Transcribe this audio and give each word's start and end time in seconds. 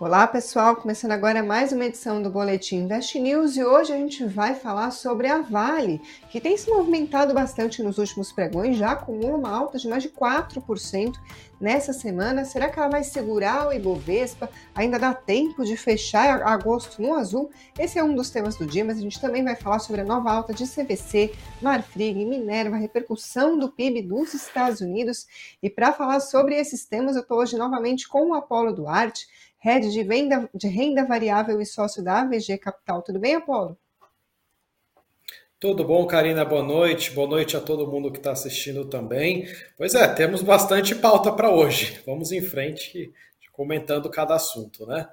Olá 0.00 0.26
pessoal, 0.26 0.76
começando 0.76 1.12
agora 1.12 1.42
mais 1.42 1.72
uma 1.72 1.84
edição 1.84 2.22
do 2.22 2.30
Boletim 2.30 2.76
Invest 2.76 3.20
News 3.20 3.54
e 3.58 3.62
hoje 3.62 3.92
a 3.92 3.96
gente 3.96 4.24
vai 4.24 4.54
falar 4.54 4.92
sobre 4.92 5.26
a 5.26 5.42
Vale, 5.42 6.00
que 6.30 6.40
tem 6.40 6.56
se 6.56 6.70
movimentado 6.70 7.34
bastante 7.34 7.82
nos 7.82 7.98
últimos 7.98 8.32
pregões, 8.32 8.78
já 8.78 8.92
acumula 8.92 9.36
uma 9.36 9.50
alta 9.50 9.76
de 9.76 9.86
mais 9.86 10.02
de 10.02 10.08
4% 10.08 11.16
nessa 11.60 11.92
semana. 11.92 12.46
Será 12.46 12.70
que 12.70 12.78
ela 12.78 12.88
vai 12.88 13.04
segurar 13.04 13.68
o 13.68 13.72
Ibovespa? 13.74 14.48
Ainda 14.74 14.98
dá 14.98 15.12
tempo 15.12 15.62
de 15.66 15.76
fechar 15.76 16.40
agosto 16.44 17.02
no 17.02 17.12
azul? 17.14 17.50
Esse 17.78 17.98
é 17.98 18.02
um 18.02 18.14
dos 18.14 18.30
temas 18.30 18.56
do 18.56 18.64
dia, 18.64 18.82
mas 18.82 18.96
a 18.96 19.02
gente 19.02 19.20
também 19.20 19.44
vai 19.44 19.54
falar 19.54 19.80
sobre 19.80 20.00
a 20.00 20.04
nova 20.04 20.32
alta 20.32 20.54
de 20.54 20.64
CVC, 20.64 21.34
Marfrig, 21.60 22.24
Minerva, 22.24 22.76
a 22.76 22.78
repercussão 22.78 23.58
do 23.58 23.68
PIB 23.68 24.00
dos 24.00 24.32
Estados 24.32 24.80
Unidos. 24.80 25.26
E 25.62 25.68
para 25.68 25.92
falar 25.92 26.20
sobre 26.20 26.54
esses 26.54 26.86
temas, 26.86 27.16
eu 27.16 27.22
estou 27.22 27.38
hoje 27.38 27.58
novamente 27.58 28.08
com 28.08 28.30
o 28.30 28.34
Apolo 28.34 28.72
Duarte 28.72 29.26
head 29.60 29.88
de, 29.90 30.02
venda, 30.02 30.48
de 30.54 30.68
renda 30.68 31.04
variável 31.04 31.60
e 31.60 31.66
sócio 31.66 32.02
da 32.02 32.20
AVG 32.20 32.58
Capital. 32.58 33.02
Tudo 33.02 33.18
bem, 33.18 33.34
Apolo? 33.36 33.78
Tudo 35.58 35.84
bom, 35.84 36.06
Karina? 36.06 36.44
Boa 36.44 36.62
noite. 36.62 37.10
Boa 37.10 37.28
noite 37.28 37.56
a 37.56 37.60
todo 37.60 37.86
mundo 37.86 38.10
que 38.10 38.18
está 38.18 38.32
assistindo 38.32 38.86
também. 38.86 39.46
Pois 39.76 39.94
é, 39.94 40.08
temos 40.08 40.42
bastante 40.42 40.94
pauta 40.94 41.30
para 41.30 41.50
hoje. 41.50 42.00
Vamos 42.06 42.32
em 42.32 42.40
frente 42.40 43.12
comentando 43.52 44.08
cada 44.08 44.34
assunto, 44.34 44.86
né? 44.86 45.06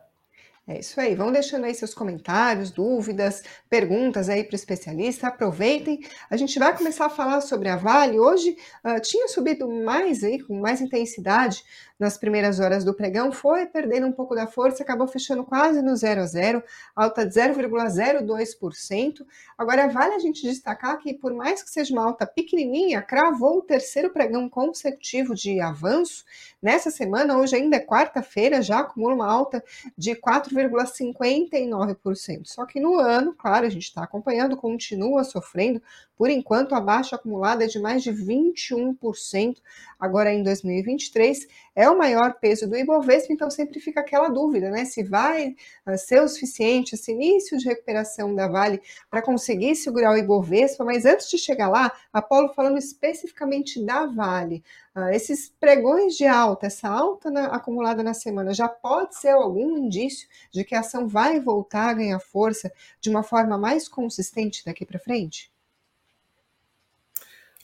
É 0.69 0.79
isso 0.79 0.99
aí. 0.99 1.15
Vão 1.15 1.31
deixando 1.31 1.63
aí 1.63 1.73
seus 1.73 1.93
comentários, 1.93 2.71
dúvidas, 2.71 3.41
perguntas 3.69 4.27
aí 4.27 4.43
para 4.43 4.51
o 4.51 4.55
especialista. 4.55 5.27
Aproveitem. 5.27 6.01
A 6.29 6.35
gente 6.35 6.59
vai 6.59 6.75
começar 6.75 7.05
a 7.05 7.09
falar 7.09 7.39
sobre 7.39 7.69
a 7.69 7.77
Vale. 7.77 8.19
Hoje 8.19 8.57
uh, 8.83 8.99
tinha 8.99 9.29
subido 9.29 9.65
mais 9.69 10.25
aí, 10.25 10.43
com 10.43 10.59
mais 10.59 10.81
intensidade 10.81 11.63
nas 11.99 12.17
primeiras 12.17 12.59
horas 12.59 12.83
do 12.83 12.93
pregão, 12.93 13.31
foi 13.31 13.65
perdendo 13.65 14.05
um 14.05 14.11
pouco 14.11 14.35
da 14.35 14.45
força, 14.45 14.83
acabou 14.83 15.07
fechando 15.07 15.43
quase 15.43 15.81
no 15.81 15.95
0 15.95 16.21
a 16.21 16.25
0, 16.25 16.63
alta 16.95 17.25
de 17.25 17.33
0,02%. 17.33 19.25
Agora 19.57 19.87
vale 19.87 20.13
a 20.13 20.19
gente 20.19 20.43
destacar 20.43 20.99
que 20.99 21.13
por 21.13 21.33
mais 21.33 21.63
que 21.63 21.69
seja 21.69 21.93
uma 21.93 22.05
alta 22.05 22.27
pequenininha, 22.27 23.01
cravou 23.01 23.57
o 23.57 23.61
terceiro 23.61 24.11
pregão 24.11 24.47
consecutivo 24.47 25.33
de 25.33 25.59
avanço 25.59 26.23
nessa 26.61 26.91
semana, 26.91 27.37
hoje 27.37 27.55
ainda 27.55 27.77
é 27.77 27.85
quarta-feira, 27.85 28.61
já 28.61 28.79
acumula 28.79 29.15
uma 29.15 29.31
alta 29.31 29.63
de 29.97 30.13
4 30.15 30.53
4,59%. 30.57 32.45
Só 32.45 32.65
que 32.65 32.79
no 32.79 32.97
ano, 32.99 33.33
claro, 33.33 33.67
a 33.67 33.69
gente 33.69 33.83
está 33.83 34.03
acompanhando, 34.03 34.57
continua 34.57 35.23
sofrendo, 35.23 35.81
por 36.17 36.29
enquanto 36.29 36.73
a 36.73 36.81
baixa 36.81 37.15
acumulada 37.15 37.63
é 37.63 37.67
de 37.67 37.79
mais 37.79 38.01
de 38.01 38.11
21%, 38.11 39.57
agora 39.99 40.33
em 40.33 40.41
2023, 40.41 41.47
é 41.77 41.87
o 41.87 41.95
maior 41.95 42.33
peso 42.39 42.67
do 42.67 42.75
Ibovespa, 42.75 43.31
então 43.31 43.51
sempre 43.51 43.79
fica 43.79 43.99
aquela 43.99 44.29
dúvida, 44.29 44.71
né? 44.71 44.83
Se 44.83 45.03
vai 45.03 45.55
ah, 45.85 45.95
ser 45.95 46.19
o 46.23 46.27
suficiente 46.27 46.95
esse 46.95 47.11
início 47.11 47.55
de 47.55 47.65
recuperação 47.65 48.33
da 48.33 48.47
Vale 48.47 48.81
para 49.11 49.21
conseguir 49.21 49.75
segurar 49.75 50.11
o 50.11 50.17
Ibovespa, 50.17 50.83
mas 50.83 51.05
antes 51.05 51.29
de 51.29 51.37
chegar 51.37 51.69
lá, 51.69 51.91
Apolo 52.11 52.51
falando 52.55 52.79
especificamente 52.79 53.79
da 53.85 54.07
Vale, 54.07 54.63
uh, 54.95 55.09
esses 55.09 55.53
pregões 55.59 56.15
de 56.15 56.25
alta, 56.25 56.65
essa 56.65 56.89
alta 56.89 57.29
na, 57.29 57.45
acumulada 57.45 58.01
na 58.01 58.15
semana, 58.15 58.55
já 58.55 58.67
pode 58.67 59.15
ser 59.15 59.29
algum 59.29 59.77
indício 59.77 60.27
de 60.51 60.63
que 60.63 60.73
a 60.73 60.79
ação 60.79 61.07
vai 61.07 61.39
voltar 61.39 61.89
a 61.89 61.93
ganhar 61.93 62.19
força 62.19 62.73
de 62.99 63.11
uma 63.11 63.21
forma 63.21 63.55
mais 63.55 63.87
consistente 63.87 64.65
daqui 64.65 64.83
para 64.83 64.97
frente? 64.97 65.51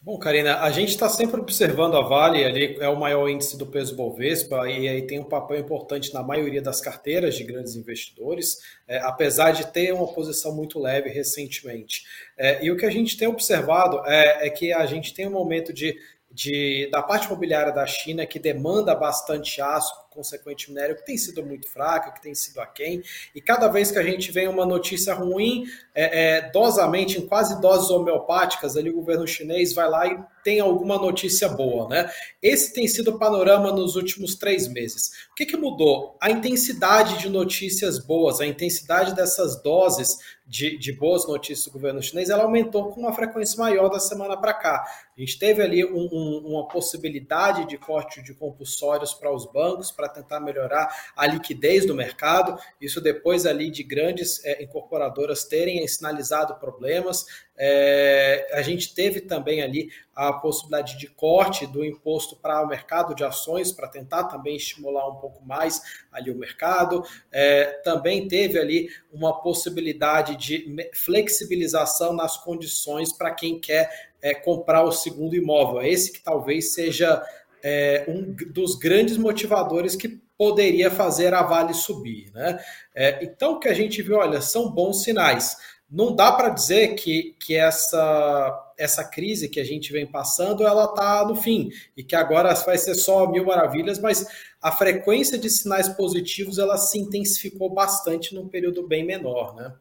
Bom, 0.05 0.19
Karina, 0.19 0.59
a 0.59 0.69
gente 0.69 0.89
está 0.89 1.07
sempre 1.07 1.39
observando 1.39 1.95
a 1.95 2.01
Vale, 2.01 2.43
ali 2.43 2.75
é 2.81 2.89
o 2.89 2.99
maior 2.99 3.29
índice 3.29 3.57
do 3.57 3.65
peso 3.65 3.95
Bovespa 3.95 4.69
e 4.69 4.85
aí 4.85 5.07
tem 5.07 5.17
um 5.17 5.23
papel 5.23 5.57
importante 5.57 6.13
na 6.13 6.21
maioria 6.21 6.61
das 6.61 6.81
carteiras 6.81 7.35
de 7.35 7.45
grandes 7.45 7.77
investidores, 7.77 8.57
é, 8.85 8.97
apesar 8.97 9.51
de 9.51 9.65
ter 9.71 9.93
uma 9.93 10.11
posição 10.11 10.53
muito 10.53 10.77
leve 10.77 11.07
recentemente. 11.07 12.03
É, 12.37 12.65
e 12.65 12.69
o 12.69 12.75
que 12.75 12.85
a 12.85 12.89
gente 12.89 13.15
tem 13.15 13.29
observado 13.29 14.05
é, 14.05 14.47
é 14.47 14.49
que 14.49 14.73
a 14.73 14.85
gente 14.85 15.13
tem 15.13 15.25
um 15.25 15.31
momento 15.31 15.71
de, 15.71 15.97
de, 16.29 16.89
da 16.91 17.01
parte 17.01 17.27
imobiliária 17.27 17.71
da 17.71 17.85
China 17.85 18.25
que 18.25 18.39
demanda 18.39 18.93
bastante 18.93 19.61
aço 19.61 20.02
consequente 20.13 20.69
minério 20.69 20.95
que 20.95 21.05
tem 21.05 21.17
sido 21.17 21.43
muito 21.43 21.69
fraca, 21.69 22.11
que 22.11 22.21
tem 22.21 22.35
sido 22.35 22.59
aquém, 22.59 23.01
e 23.33 23.41
cada 23.41 23.67
vez 23.67 23.91
que 23.91 23.97
a 23.97 24.03
gente 24.03 24.31
vem 24.31 24.47
uma 24.47 24.65
notícia 24.65 25.13
ruim, 25.13 25.65
é, 25.93 26.37
é, 26.37 26.51
dosamente, 26.51 27.19
em 27.19 27.27
quase 27.27 27.59
doses 27.61 27.89
homeopáticas, 27.89 28.77
ali 28.77 28.89
o 28.89 28.95
governo 28.95 29.27
chinês 29.27 29.73
vai 29.73 29.89
lá 29.89 30.07
e 30.07 30.17
tem 30.43 30.59
alguma 30.59 30.97
notícia 30.97 31.47
boa, 31.47 31.87
né? 31.87 32.11
Esse 32.41 32.73
tem 32.73 32.87
sido 32.87 33.11
o 33.11 33.19
panorama 33.19 33.71
nos 33.71 33.95
últimos 33.95 34.35
três 34.35 34.67
meses. 34.67 35.11
O 35.31 35.35
que, 35.35 35.45
que 35.45 35.55
mudou? 35.55 36.17
A 36.21 36.29
intensidade 36.29 37.17
de 37.19 37.29
notícias 37.29 37.97
boas, 37.97 38.41
a 38.41 38.45
intensidade 38.45 39.15
dessas 39.15 39.61
doses 39.63 40.17
de, 40.45 40.77
de, 40.77 40.91
boas 40.91 41.25
notícias 41.25 41.65
do 41.65 41.71
governo 41.71 42.01
chinês, 42.01 42.29
ela 42.29 42.43
aumentou 42.43 42.91
com 42.91 42.99
uma 42.99 43.13
frequência 43.13 43.57
maior 43.57 43.89
da 43.89 43.99
semana 43.99 44.35
para 44.35 44.53
cá. 44.53 44.85
A 45.15 45.19
gente 45.19 45.39
teve 45.39 45.61
ali 45.61 45.85
um, 45.85 46.09
um, 46.11 46.53
uma 46.53 46.67
possibilidade 46.67 47.65
de 47.65 47.77
corte 47.77 48.21
de 48.21 48.33
compulsórios 48.33 49.13
para 49.13 49.33
os 49.33 49.45
bancos, 49.45 49.91
para 49.91 50.09
tentar 50.09 50.39
melhorar 50.39 50.93
a 51.15 51.25
liquidez 51.25 51.85
do 51.85 51.95
mercado. 51.95 52.59
Isso 52.81 52.99
depois 52.99 53.45
ali 53.45 53.69
de 53.69 53.83
grandes 53.83 54.43
é, 54.43 54.61
incorporadoras 54.63 55.45
terem 55.45 55.87
sinalizado 55.87 56.55
problemas. 56.55 57.25
É, 57.55 58.49
a 58.53 58.63
gente 58.63 58.95
teve 58.95 59.21
também 59.21 59.61
ali 59.61 59.89
a 60.15 60.33
possibilidade 60.33 60.97
de 60.97 61.07
corte 61.07 61.67
do 61.67 61.85
imposto 61.85 62.35
para 62.35 62.63
o 62.63 62.67
mercado 62.67 63.13
de 63.13 63.23
ações, 63.23 63.71
para 63.71 63.87
tentar 63.87 64.25
também 64.25 64.55
estimular 64.55 65.07
um 65.07 65.15
pouco 65.15 65.43
mais 65.45 65.81
ali 66.11 66.31
o 66.31 66.37
mercado. 66.37 67.03
É, 67.31 67.65
também 67.83 68.27
teve 68.27 68.59
ali 68.59 68.89
uma 69.11 69.41
possibilidade 69.41 70.32
de 70.35 70.75
flexibilização 70.93 72.13
nas 72.13 72.37
condições 72.37 73.11
para 73.13 73.31
quem 73.31 73.59
quer 73.59 73.89
é, 74.21 74.33
comprar 74.33 74.83
o 74.83 74.91
segundo 74.91 75.35
imóvel. 75.35 75.81
Esse 75.81 76.11
que 76.11 76.23
talvez 76.23 76.73
seja 76.73 77.23
é, 77.63 78.05
um 78.07 78.35
dos 78.51 78.75
grandes 78.75 79.17
motivadores 79.17 79.95
que 79.95 80.21
poderia 80.37 80.91
fazer 80.91 81.33
a 81.33 81.43
Vale 81.43 81.73
subir. 81.73 82.31
Né? 82.33 82.59
É, 82.93 83.23
então, 83.23 83.53
o 83.53 83.59
que 83.59 83.69
a 83.69 83.73
gente 83.73 84.01
viu, 84.01 84.17
olha, 84.17 84.41
são 84.41 84.69
bons 84.69 85.03
sinais. 85.03 85.55
Não 85.89 86.15
dá 86.15 86.31
para 86.31 86.49
dizer 86.49 86.95
que, 86.95 87.35
que 87.39 87.55
essa, 87.55 88.73
essa 88.77 89.03
crise 89.03 89.47
que 89.47 89.59
a 89.59 89.63
gente 89.63 89.91
vem 89.91 90.07
passando, 90.07 90.65
ela 90.65 90.85
está 90.85 91.23
no 91.25 91.35
fim, 91.35 91.69
e 91.95 92.03
que 92.03 92.15
agora 92.15 92.53
vai 92.55 92.77
ser 92.77 92.95
só 92.95 93.29
mil 93.29 93.45
maravilhas, 93.45 93.99
mas 93.99 94.25
a 94.61 94.71
frequência 94.71 95.37
de 95.37 95.49
sinais 95.49 95.87
positivos, 95.89 96.57
ela 96.57 96.77
se 96.77 96.97
intensificou 96.97 97.69
bastante 97.69 98.33
num 98.33 98.47
período 98.47 98.87
bem 98.87 99.05
menor, 99.05 99.55
né? 99.55 99.73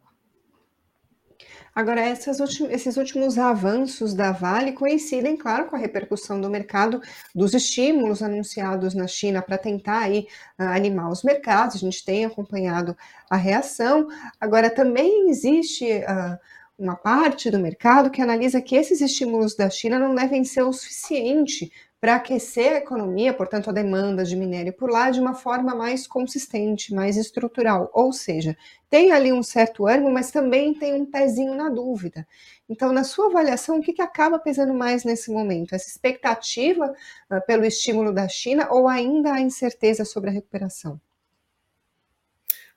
Agora, 1.74 2.06
esses 2.06 2.96
últimos 2.98 3.38
avanços 3.38 4.12
da 4.12 4.30
Vale 4.30 4.72
coincidem, 4.72 5.36
claro, 5.38 5.66
com 5.66 5.76
a 5.76 5.78
repercussão 5.78 6.38
do 6.38 6.50
mercado 6.50 7.00
dos 7.34 7.54
estímulos 7.54 8.22
anunciados 8.22 8.92
na 8.92 9.06
China 9.06 9.40
para 9.40 9.56
tentar 9.56 10.00
aí 10.00 10.26
uh, 10.58 10.64
animar 10.64 11.10
os 11.10 11.22
mercados. 11.22 11.76
A 11.76 11.78
gente 11.78 12.04
tem 12.04 12.26
acompanhado 12.26 12.94
a 13.30 13.36
reação. 13.36 14.06
Agora, 14.38 14.68
também 14.68 15.30
existe 15.30 15.86
uh, 15.86 16.38
uma 16.78 16.94
parte 16.94 17.50
do 17.50 17.58
mercado 17.58 18.10
que 18.10 18.20
analisa 18.20 18.60
que 18.60 18.76
esses 18.76 19.00
estímulos 19.00 19.56
da 19.56 19.70
China 19.70 19.98
não 19.98 20.14
devem 20.14 20.44
ser 20.44 20.62
o 20.62 20.72
suficiente 20.74 21.72
para 22.02 22.16
aquecer 22.16 22.72
a 22.72 22.78
economia, 22.78 23.32
portanto, 23.32 23.70
a 23.70 23.72
demanda 23.72 24.24
de 24.24 24.34
minério 24.34 24.72
por 24.72 24.90
lá 24.90 25.08
de 25.12 25.20
uma 25.20 25.34
forma 25.34 25.72
mais 25.72 26.04
consistente, 26.04 26.92
mais 26.92 27.16
estrutural. 27.16 27.88
Ou 27.94 28.12
seja, 28.12 28.56
tem 28.90 29.12
ali 29.12 29.32
um 29.32 29.40
certo 29.40 29.86
ânimo, 29.86 30.10
mas 30.10 30.32
também 30.32 30.74
tem 30.74 30.94
um 30.94 31.06
pezinho 31.06 31.54
na 31.54 31.68
dúvida. 31.68 32.26
Então, 32.68 32.92
na 32.92 33.04
sua 33.04 33.26
avaliação, 33.26 33.78
o 33.78 33.80
que, 33.80 33.92
que 33.92 34.02
acaba 34.02 34.36
pesando 34.36 34.74
mais 34.74 35.04
nesse 35.04 35.30
momento? 35.30 35.76
Essa 35.76 35.88
expectativa 35.90 36.92
uh, 37.30 37.46
pelo 37.46 37.64
estímulo 37.64 38.12
da 38.12 38.26
China 38.28 38.66
ou 38.72 38.88
ainda 38.88 39.34
a 39.34 39.40
incerteza 39.40 40.04
sobre 40.04 40.30
a 40.30 40.32
recuperação? 40.32 41.00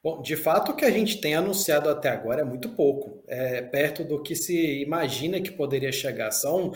Bom, 0.06 0.22
de 0.22 0.36
fato, 0.36 0.72
o 0.72 0.75
que 0.75 0.86
a 0.86 0.92
gente 0.92 1.19
tem 1.19 1.34
anunciado 1.34 1.90
até 1.90 2.10
agora 2.10 2.42
é 2.42 2.44
muito 2.44 2.69
pouco, 2.69 3.24
é 3.28 3.60
perto 3.63 4.04
do 4.04 4.22
que 4.22 4.36
se 4.36 4.84
imagina 4.84 5.42
que 5.42 5.50
poderia 5.50 5.92
chegar. 5.92 6.30
São, 6.30 6.72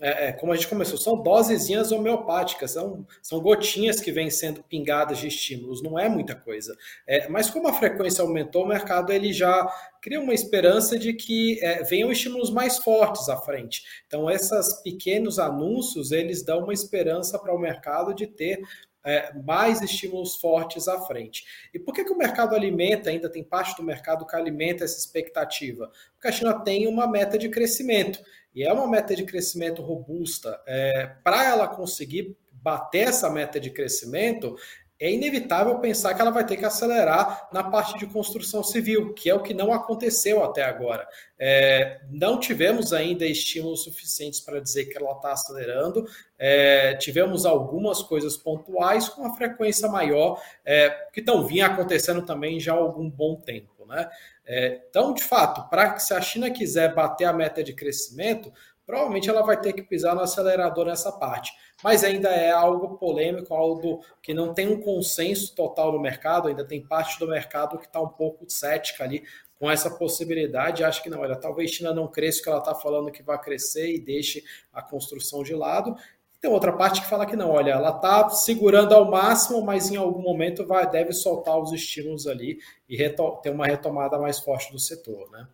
é, 0.00 0.28
é 0.28 0.32
como 0.32 0.52
a 0.52 0.54
gente 0.54 0.68
começou, 0.68 0.96
são 0.96 1.20
dosezinhas 1.20 1.90
homeopáticas, 1.90 2.70
são, 2.70 3.04
são 3.20 3.40
gotinhas 3.40 3.98
que 3.98 4.12
vêm 4.12 4.30
sendo 4.30 4.62
pingadas 4.62 5.18
de 5.18 5.26
estímulos, 5.26 5.82
não 5.82 5.98
é 5.98 6.08
muita 6.08 6.36
coisa. 6.36 6.72
É, 7.04 7.28
mas 7.28 7.50
como 7.50 7.66
a 7.66 7.72
frequência 7.72 8.22
aumentou, 8.22 8.62
o 8.62 8.68
mercado 8.68 9.12
ele 9.12 9.32
já 9.32 9.68
cria 10.00 10.20
uma 10.20 10.32
esperança 10.32 10.96
de 10.96 11.14
que 11.14 11.58
é, 11.60 11.82
venham 11.82 12.12
estímulos 12.12 12.48
mais 12.48 12.78
fortes 12.78 13.28
à 13.28 13.36
frente. 13.38 13.82
Então, 14.06 14.30
esses 14.30 14.74
pequenos 14.84 15.40
anúncios, 15.40 16.12
eles 16.12 16.44
dão 16.44 16.62
uma 16.62 16.72
esperança 16.72 17.40
para 17.40 17.52
o 17.52 17.58
mercado 17.58 18.14
de 18.14 18.28
ter 18.28 18.62
é, 19.04 19.32
mais 19.34 19.80
estímulos 19.80 20.36
fortes 20.36 20.88
à 20.88 21.00
frente. 21.00 21.44
E 21.72 21.78
por 21.78 21.94
que, 21.94 22.04
que 22.04 22.12
o 22.12 22.18
mercado 22.18 22.54
alimenta, 22.54 23.10
ainda 23.10 23.28
tem 23.28 23.42
parte 23.42 23.76
do 23.76 23.82
mercado 23.82 24.26
que 24.26 24.36
alimenta 24.36 24.84
essa 24.84 24.98
expectativa? 24.98 25.90
Porque 26.14 26.28
a 26.28 26.32
China 26.32 26.54
tem 26.60 26.86
uma 26.86 27.06
meta 27.06 27.38
de 27.38 27.48
crescimento, 27.48 28.20
e 28.54 28.64
é 28.64 28.72
uma 28.72 28.88
meta 28.88 29.14
de 29.14 29.24
crescimento 29.24 29.82
robusta. 29.82 30.60
É, 30.66 31.06
Para 31.22 31.44
ela 31.44 31.68
conseguir 31.68 32.36
bater 32.52 33.08
essa 33.08 33.30
meta 33.30 33.60
de 33.60 33.70
crescimento, 33.70 34.56
é 35.00 35.12
inevitável 35.12 35.78
pensar 35.78 36.12
que 36.14 36.20
ela 36.20 36.30
vai 36.30 36.44
ter 36.44 36.56
que 36.56 36.64
acelerar 36.64 37.48
na 37.52 37.62
parte 37.62 37.96
de 37.98 38.06
construção 38.06 38.64
civil, 38.64 39.14
que 39.14 39.30
é 39.30 39.34
o 39.34 39.42
que 39.42 39.54
não 39.54 39.72
aconteceu 39.72 40.42
até 40.42 40.64
agora. 40.64 41.06
É, 41.38 42.00
não 42.10 42.40
tivemos 42.40 42.92
ainda 42.92 43.24
estímulos 43.24 43.84
suficientes 43.84 44.40
para 44.40 44.60
dizer 44.60 44.86
que 44.86 44.98
ela 44.98 45.12
está 45.12 45.32
acelerando. 45.32 46.04
É, 46.36 46.94
tivemos 46.96 47.46
algumas 47.46 48.02
coisas 48.02 48.36
pontuais 48.36 49.08
com 49.08 49.22
uma 49.22 49.36
frequência 49.36 49.88
maior, 49.88 50.42
é, 50.64 50.90
que 51.12 51.20
estão 51.20 51.46
vinha 51.46 51.66
acontecendo 51.66 52.26
também 52.26 52.58
já 52.58 52.72
há 52.72 52.76
algum 52.76 53.08
bom 53.08 53.36
tempo. 53.36 53.86
Né? 53.86 54.10
É, 54.44 54.80
então, 54.88 55.14
de 55.14 55.22
fato, 55.22 55.68
para 55.70 55.98
se 55.98 56.12
a 56.12 56.20
China 56.20 56.50
quiser 56.50 56.94
bater 56.94 57.24
a 57.24 57.32
meta 57.32 57.62
de 57.62 57.72
crescimento, 57.72 58.52
provavelmente 58.88 59.28
ela 59.28 59.42
vai 59.42 59.60
ter 59.60 59.74
que 59.74 59.82
pisar 59.82 60.14
no 60.14 60.22
acelerador 60.22 60.86
nessa 60.86 61.12
parte. 61.12 61.52
Mas 61.84 62.02
ainda 62.02 62.30
é 62.30 62.50
algo 62.50 62.96
polêmico, 62.96 63.52
algo 63.52 64.02
que 64.22 64.32
não 64.32 64.54
tem 64.54 64.66
um 64.66 64.80
consenso 64.80 65.54
total 65.54 65.92
no 65.92 66.00
mercado, 66.00 66.48
ainda 66.48 66.64
tem 66.64 66.82
parte 66.82 67.18
do 67.18 67.28
mercado 67.28 67.78
que 67.78 67.84
está 67.84 68.00
um 68.00 68.08
pouco 68.08 68.48
cética 68.48 69.04
ali 69.04 69.22
com 69.58 69.70
essa 69.70 69.90
possibilidade. 69.90 70.82
Acho 70.82 71.02
que 71.02 71.10
não, 71.10 71.20
olha, 71.20 71.36
talvez 71.36 71.70
China 71.70 71.92
não 71.92 72.08
cresça 72.08 72.42
que 72.42 72.48
ela 72.48 72.60
está 72.60 72.74
falando 72.74 73.12
que 73.12 73.22
vai 73.22 73.38
crescer 73.38 73.94
e 73.94 74.00
deixe 74.00 74.42
a 74.72 74.80
construção 74.80 75.42
de 75.42 75.54
lado. 75.54 75.94
Tem 76.40 76.50
outra 76.50 76.72
parte 76.72 77.02
que 77.02 77.08
fala 77.08 77.26
que 77.26 77.36
não, 77.36 77.50
olha, 77.50 77.72
ela 77.72 77.90
está 77.90 78.30
segurando 78.30 78.94
ao 78.94 79.10
máximo, 79.10 79.60
mas 79.60 79.90
em 79.90 79.96
algum 79.96 80.22
momento 80.22 80.66
vai, 80.66 80.88
deve 80.88 81.12
soltar 81.12 81.58
os 81.58 81.74
estímulos 81.74 82.26
ali 82.26 82.58
e 82.88 82.96
ter 83.42 83.50
uma 83.50 83.66
retomada 83.66 84.18
mais 84.18 84.40
forte 84.40 84.72
do 84.72 84.78
setor, 84.78 85.30
né? 85.30 85.46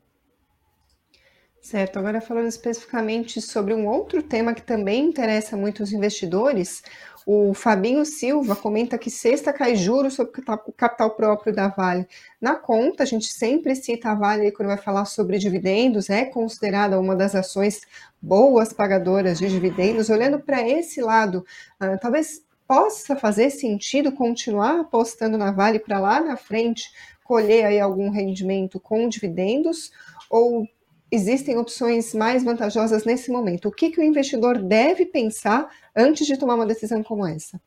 Certo, 1.64 1.98
agora 1.98 2.20
falando 2.20 2.46
especificamente 2.46 3.40
sobre 3.40 3.72
um 3.72 3.88
outro 3.88 4.22
tema 4.22 4.52
que 4.52 4.60
também 4.60 5.06
interessa 5.06 5.56
muito 5.56 5.82
os 5.82 5.94
investidores, 5.94 6.82
o 7.24 7.54
Fabinho 7.54 8.04
Silva 8.04 8.54
comenta 8.54 8.98
que 8.98 9.10
sexta 9.10 9.50
cai 9.50 9.74
juros 9.74 10.12
sobre 10.12 10.42
o 10.42 10.72
capital 10.72 11.12
próprio 11.12 11.54
da 11.54 11.68
Vale. 11.68 12.06
Na 12.38 12.54
conta, 12.54 13.02
a 13.02 13.06
gente 13.06 13.32
sempre 13.32 13.74
cita 13.74 14.10
a 14.10 14.14
Vale 14.14 14.52
quando 14.52 14.68
vai 14.68 14.76
falar 14.76 15.06
sobre 15.06 15.38
dividendos, 15.38 16.10
é 16.10 16.26
considerada 16.26 17.00
uma 17.00 17.16
das 17.16 17.34
ações 17.34 17.80
boas 18.20 18.70
pagadoras 18.70 19.38
de 19.38 19.48
dividendos. 19.48 20.10
Olhando 20.10 20.38
para 20.40 20.60
esse 20.68 21.00
lado, 21.00 21.46
uh, 21.80 21.98
talvez 21.98 22.42
possa 22.68 23.16
fazer 23.16 23.48
sentido 23.48 24.12
continuar 24.12 24.80
apostando 24.80 25.38
na 25.38 25.50
Vale 25.50 25.78
para 25.78 25.98
lá 25.98 26.20
na 26.20 26.36
frente 26.36 26.92
colher 27.24 27.64
aí 27.64 27.80
algum 27.80 28.10
rendimento 28.10 28.78
com 28.78 29.08
dividendos 29.08 29.90
ou 30.28 30.68
existem 31.14 31.56
opções 31.56 32.12
mais 32.12 32.42
vantajosas 32.42 33.04
nesse 33.04 33.30
momento. 33.30 33.68
O 33.68 33.72
que, 33.72 33.90
que 33.90 34.00
o 34.00 34.04
investidor 34.04 34.58
deve 34.58 35.06
pensar 35.06 35.68
antes 35.94 36.26
de 36.26 36.36
tomar 36.36 36.56
uma 36.56 36.66
decisão 36.66 37.02
como 37.02 37.26
essa? 37.26 37.60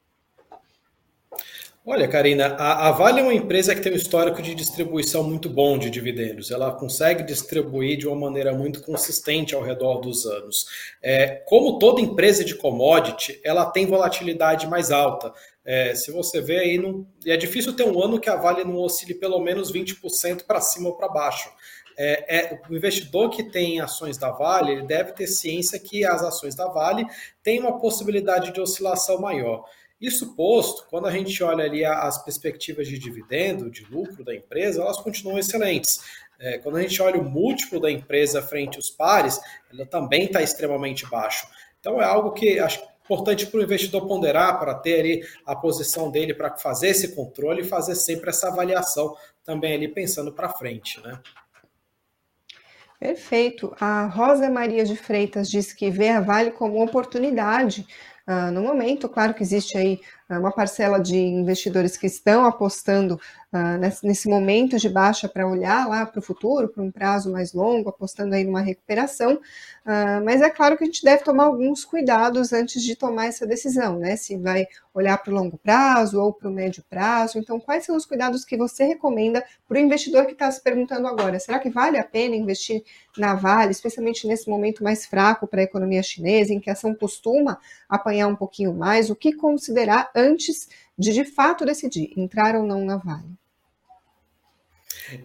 Olha, 1.85 2.05
Karina, 2.05 2.47
a, 2.57 2.91
Vale 2.91 3.21
é 3.21 3.23
uma 3.23 3.33
empresa 3.33 3.73
que 3.73 3.79
tem 3.79 3.93
um 3.93 3.95
histórico 3.95 4.41
de 4.41 4.53
distribuição 4.53 5.23
muito 5.23 5.49
bom 5.49 5.77
de 5.77 5.89
dividendos. 5.89 6.51
Ela 6.51 6.73
consegue 6.73 7.23
distribuir 7.23 7.97
de 7.97 8.05
uma 8.05 8.17
maneira 8.17 8.53
muito 8.53 8.81
consistente 8.81 9.55
ao 9.55 9.63
redor 9.63 10.01
dos 10.01 10.25
anos. 10.25 10.65
É, 11.01 11.41
como 11.47 11.79
toda 11.79 12.01
empresa 12.01 12.43
de 12.43 12.55
commodity, 12.55 13.39
ela 13.41 13.65
tem 13.67 13.85
volatilidade 13.85 14.67
mais 14.67 14.91
alta. 14.91 15.31
É, 15.63 15.95
se 15.95 16.11
você 16.11 16.41
vê 16.41 16.59
aí, 16.59 16.77
não, 16.77 17.07
é 17.25 17.37
difícil 17.37 17.73
ter 17.73 17.83
um 17.83 18.03
ano 18.03 18.19
que 18.19 18.29
a 18.29 18.35
Vale 18.35 18.65
não 18.65 18.75
oscile 18.79 19.13
pelo 19.13 19.39
menos 19.39 19.71
20% 19.71 20.43
para 20.45 20.59
cima 20.59 20.89
ou 20.89 20.97
para 20.97 21.07
baixo 21.07 21.49
é, 21.97 22.37
é, 22.37 22.61
o 22.69 22.75
investidor 22.75 23.29
que 23.31 23.43
tem 23.43 23.81
ações 23.81 24.17
da 24.17 24.29
Vale, 24.29 24.71
ele 24.71 24.85
deve 24.85 25.13
ter 25.13 25.25
ciência 25.25 25.79
que 25.79 26.05
as 26.05 26.21
ações 26.21 26.53
da 26.53 26.67
Vale 26.67 27.05
têm 27.41 27.59
uma 27.59 27.79
possibilidade 27.79 28.53
de 28.53 28.61
oscilação 28.61 29.19
maior. 29.19 29.65
Isso 29.99 30.35
posto, 30.35 30.85
quando 30.91 31.07
a 31.07 31.11
gente 31.11 31.43
olha 31.43 31.65
ali 31.65 31.83
as 31.83 32.23
perspectivas 32.23 32.87
de 32.87 32.99
dividendo, 32.99 33.71
de 33.71 33.83
lucro 33.85 34.23
da 34.23 34.35
empresa, 34.35 34.81
elas 34.81 34.97
continuam 34.97 35.39
excelentes. 35.39 35.99
É, 36.39 36.59
quando 36.59 36.77
a 36.77 36.81
gente 36.81 37.01
olha 37.01 37.19
o 37.19 37.27
múltiplo 37.27 37.79
da 37.79 37.89
empresa 37.89 38.43
frente 38.43 38.75
aos 38.75 38.91
pares, 38.91 39.39
ela 39.73 39.87
também 39.87 40.25
está 40.25 40.41
extremamente 40.41 41.03
baixo. 41.07 41.47
Então 41.79 41.99
é 41.99 42.05
algo 42.05 42.31
que 42.31 42.59
acho 42.59 42.79
importante 43.05 43.47
para 43.47 43.59
o 43.59 43.63
investidor 43.63 44.05
ponderar, 44.07 44.59
para 44.59 44.75
ter 44.75 44.99
ali 44.99 45.27
a 45.45 45.55
posição 45.55 46.11
dele, 46.11 46.33
para 46.33 46.55
fazer 46.57 46.89
esse 46.89 47.15
controle 47.15 47.61
e 47.61 47.65
fazer 47.65 47.95
sempre 47.95 48.29
essa 48.29 48.49
avaliação 48.49 49.15
também 49.43 49.73
ali 49.73 49.87
pensando 49.87 50.31
para 50.31 50.49
frente, 50.49 51.01
né? 51.01 51.19
Perfeito. 52.99 53.75
A 53.79 54.07
Rosa 54.07 54.49
Maria 54.49 54.83
de 54.83 54.95
Freitas 54.95 55.49
diz 55.49 55.71
que 55.71 55.89
vê 55.91 56.09
a 56.09 56.19
Vale 56.19 56.51
como 56.51 56.83
oportunidade 56.83 57.85
uh, 58.27 58.51
no 58.51 58.61
momento. 58.63 59.07
Claro 59.07 59.33
que 59.35 59.43
existe 59.43 59.77
aí 59.77 59.99
uma 60.29 60.51
parcela 60.51 60.99
de 60.99 61.17
investidores 61.17 61.95
que 61.95 62.07
estão 62.07 62.45
apostando 62.45 63.19
uh, 63.53 63.77
nesse, 63.79 64.05
nesse, 64.05 64.27
momento 64.27 64.77
de 64.77 64.89
baixa 64.89 65.29
para 65.29 65.47
olhar 65.47 65.87
lá 65.87 66.05
para 66.05 66.19
o 66.19 66.21
futuro, 66.21 66.67
para 66.67 66.83
um 66.83 66.91
prazo 66.91 67.31
mais 67.31 67.53
longo, 67.53 67.89
apostando 67.89 68.35
aí 68.35 68.43
numa 68.43 68.61
recuperação. 68.61 69.39
mas 70.25 70.41
é 70.41 70.49
claro 70.49 70.77
que 70.77 70.83
a 70.83 70.87
gente 70.87 71.03
deve 71.03 71.23
tomar 71.23 71.45
alguns 71.45 71.85
cuidados 71.85 72.51
antes 72.51 72.83
de 72.83 72.95
tomar 72.95 73.27
essa 73.27 73.47
decisão, 73.47 73.97
né? 73.97 74.17
Se 74.17 74.37
vai 74.37 74.67
olhar 74.97 75.17
para 75.19 75.31
o 75.31 75.35
longo 75.35 75.57
prazo 75.57 76.19
ou 76.19 76.33
para 76.33 76.49
o 76.49 76.51
médio 76.51 76.83
prazo. 76.89 77.37
Então, 77.37 77.59
quais 77.59 77.85
são 77.85 77.95
os 77.95 78.05
cuidados 78.05 78.43
que 78.43 78.57
você 78.57 78.83
recomenda 78.83 79.43
para 79.67 79.77
o 79.77 79.79
investidor 79.79 80.25
que 80.25 80.31
está 80.31 80.49
se 80.51 80.61
perguntando 80.61 81.07
agora? 81.07 81.39
Será 81.39 81.59
que 81.59 81.69
vale 81.69 81.97
a 81.97 82.03
pena 82.03 82.35
investir 82.35 82.83
na 83.17 83.35
Vale, 83.35 83.71
especialmente 83.71 84.27
nesse 84.27 84.49
momento 84.49 84.83
mais 84.83 85.05
fraco 85.05 85.47
para 85.47 85.61
a 85.61 85.63
economia 85.63 86.01
chinesa, 86.01 86.53
em 86.53 86.59
que 86.59 86.69
a 86.69 86.73
ação 86.73 86.95
costuma 86.95 87.59
apanhar 87.87 88.27
um 88.27 88.35
pouquinho 88.35 88.73
mais? 88.73 89.09
O 89.09 89.15
que 89.15 89.33
considerar 89.33 90.09
antes 90.17 90.67
de 90.97 91.13
de 91.13 91.23
fato 91.23 91.63
decidir 91.63 92.11
entrar 92.17 92.55
ou 92.55 92.63
não 92.63 92.83
na 92.83 92.97
Vale? 92.97 93.37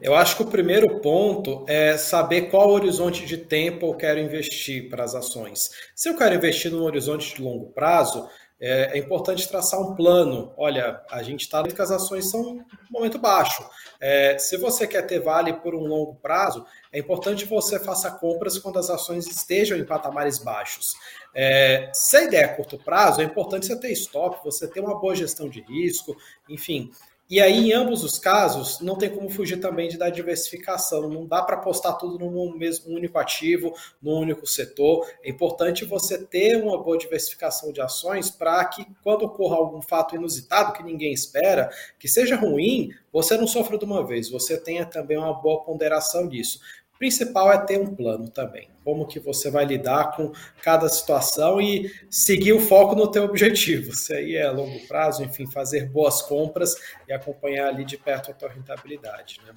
Eu 0.01 0.15
acho 0.15 0.37
que 0.37 0.43
o 0.43 0.47
primeiro 0.47 1.01
ponto 1.01 1.65
é 1.67 1.97
saber 1.97 2.51
qual 2.51 2.71
horizonte 2.71 3.27
de 3.27 3.37
tempo 3.37 3.87
eu 3.87 3.95
quero 3.95 4.21
investir 4.21 4.89
para 4.89 5.03
as 5.03 5.15
ações. 5.15 5.71
Se 5.95 6.09
eu 6.09 6.17
quero 6.17 6.35
investir 6.35 6.71
num 6.71 6.85
horizonte 6.85 7.35
de 7.35 7.43
longo 7.43 7.73
prazo, 7.73 8.29
é, 8.63 8.97
é 8.97 8.99
importante 8.99 9.49
traçar 9.49 9.81
um 9.81 9.93
plano. 9.97 10.53
Olha, 10.57 11.03
a 11.11 11.21
gente 11.21 11.41
está 11.41 11.61
que 11.65 11.83
as 11.83 11.91
ações 11.91 12.31
são 12.31 12.41
um 12.41 12.65
momento 12.89 13.19
baixo. 13.19 13.69
É, 14.01 14.39
se 14.39 14.57
você 14.57 14.87
quer 14.87 15.03
ter 15.03 15.19
vale 15.19 15.53
por 15.55 15.75
um 15.75 15.85
longo 15.85 16.15
prazo, 16.15 16.65
é 16.93 17.01
importante 17.01 17.45
você 17.45 17.81
faça 17.81 18.09
compras 18.09 18.57
quando 18.59 18.79
as 18.79 18.89
ações 18.89 19.27
estejam 19.27 19.77
em 19.77 19.85
patamares 19.85 20.39
baixos. 20.39 20.95
É, 21.35 21.91
se 21.93 22.17
a 22.17 22.23
ideia 22.23 22.45
é 22.45 22.49
curto 22.49 22.79
prazo, 22.79 23.21
é 23.21 23.25
importante 23.25 23.67
você 23.67 23.81
ter 23.81 23.91
stop, 23.93 24.39
você 24.45 24.69
ter 24.69 24.81
uma 24.81 25.01
boa 25.01 25.17
gestão 25.17 25.49
de 25.49 25.61
risco, 25.63 26.17
enfim. 26.49 26.93
E 27.33 27.41
aí, 27.41 27.71
em 27.71 27.73
ambos 27.73 28.05
os 28.05 28.19
casos, 28.19 28.79
não 28.81 28.95
tem 28.95 29.09
como 29.09 29.31
fugir 29.31 29.57
também 29.59 29.89
de 29.89 29.97
dar 29.97 30.11
diversificação. 30.11 31.09
Não 31.09 31.25
dá 31.25 31.41
para 31.41 31.57
apostar 31.57 31.97
tudo 31.97 32.19
num 32.19 32.55
mesmo 32.59 32.95
único 32.95 33.19
ativo, 33.19 33.73
num 34.03 34.19
único 34.19 34.47
setor. 34.47 35.11
É 35.25 35.31
importante 35.31 35.87
você 35.87 36.19
ter 36.19 36.63
uma 36.63 36.77
boa 36.77 36.99
diversificação 36.99 37.73
de 37.73 37.81
ações 37.81 38.31
para 38.31 38.63
que, 38.67 38.87
quando 39.03 39.23
ocorra 39.23 39.57
algum 39.57 39.81
fato 39.81 40.15
inusitado 40.15 40.75
que 40.75 40.83
ninguém 40.83 41.11
espera, 41.11 41.71
que 41.99 42.07
seja 42.07 42.37
ruim, 42.37 42.91
você 43.11 43.35
não 43.39 43.47
sofra 43.47 43.79
de 43.79 43.85
uma 43.87 44.07
vez. 44.07 44.29
Você 44.29 44.59
tenha 44.59 44.85
também 44.85 45.17
uma 45.17 45.33
boa 45.33 45.65
ponderação 45.65 46.29
disso 46.29 46.61
principal 47.03 47.53
é 47.53 47.59
ter 47.59 47.81
um 47.81 47.97
plano 47.97 48.29
também. 48.29 48.69
Como 48.85 49.09
que 49.09 49.19
você 49.19 49.51
vai 49.51 49.65
lidar 49.65 50.15
com 50.15 50.31
cada 50.63 50.89
situação 50.89 51.61
e 51.61 51.93
seguir 52.09 52.53
o 52.53 52.61
foco 52.61 52.95
no 52.95 53.11
teu 53.11 53.25
objetivo. 53.25 53.93
Se 53.93 54.15
aí 54.15 54.37
é 54.37 54.49
longo 54.49 54.87
prazo, 54.87 55.25
enfim, 55.25 55.45
fazer 55.51 55.89
boas 55.89 56.23
compras 56.23 56.77
e 57.09 57.13
acompanhar 57.13 57.67
ali 57.67 57.85
de 57.85 57.99
perto 57.99 58.31
a 58.31 58.35
tua 58.35 58.51
rentabilidade, 58.51 59.41
né? 59.45 59.53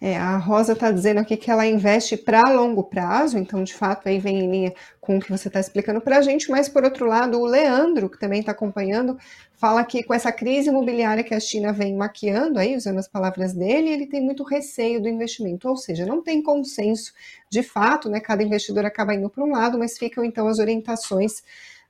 É, 0.00 0.16
a 0.16 0.36
Rosa 0.36 0.74
está 0.74 0.92
dizendo 0.92 1.18
aqui 1.18 1.36
que 1.36 1.50
ela 1.50 1.66
investe 1.66 2.16
para 2.16 2.52
longo 2.52 2.84
prazo, 2.84 3.36
então 3.36 3.64
de 3.64 3.74
fato 3.74 4.08
aí 4.08 4.20
vem 4.20 4.44
em 4.44 4.50
linha 4.50 4.74
com 5.00 5.16
o 5.16 5.20
que 5.20 5.30
você 5.30 5.48
está 5.48 5.58
explicando 5.58 6.00
para 6.00 6.18
a 6.18 6.22
gente, 6.22 6.50
mas 6.50 6.68
por 6.68 6.84
outro 6.84 7.04
lado, 7.06 7.40
o 7.40 7.44
Leandro, 7.44 8.08
que 8.08 8.18
também 8.18 8.38
está 8.40 8.52
acompanhando, 8.52 9.18
fala 9.54 9.84
que 9.84 10.04
com 10.04 10.14
essa 10.14 10.30
crise 10.30 10.68
imobiliária 10.68 11.24
que 11.24 11.34
a 11.34 11.40
China 11.40 11.72
vem 11.72 11.96
maquiando, 11.96 12.60
aí, 12.60 12.76
usando 12.76 12.98
as 12.98 13.08
palavras 13.08 13.52
dele, 13.52 13.90
ele 13.90 14.06
tem 14.06 14.20
muito 14.20 14.44
receio 14.44 15.02
do 15.02 15.08
investimento, 15.08 15.68
ou 15.68 15.76
seja, 15.76 16.06
não 16.06 16.22
tem 16.22 16.40
consenso 16.40 17.12
de 17.50 17.62
fato, 17.64 18.08
né? 18.08 18.20
Cada 18.20 18.42
investidor 18.42 18.86
acaba 18.86 19.14
indo 19.14 19.28
para 19.28 19.42
um 19.42 19.50
lado, 19.50 19.78
mas 19.78 19.98
ficam 19.98 20.24
então 20.24 20.46
as 20.46 20.60
orientações 20.60 21.42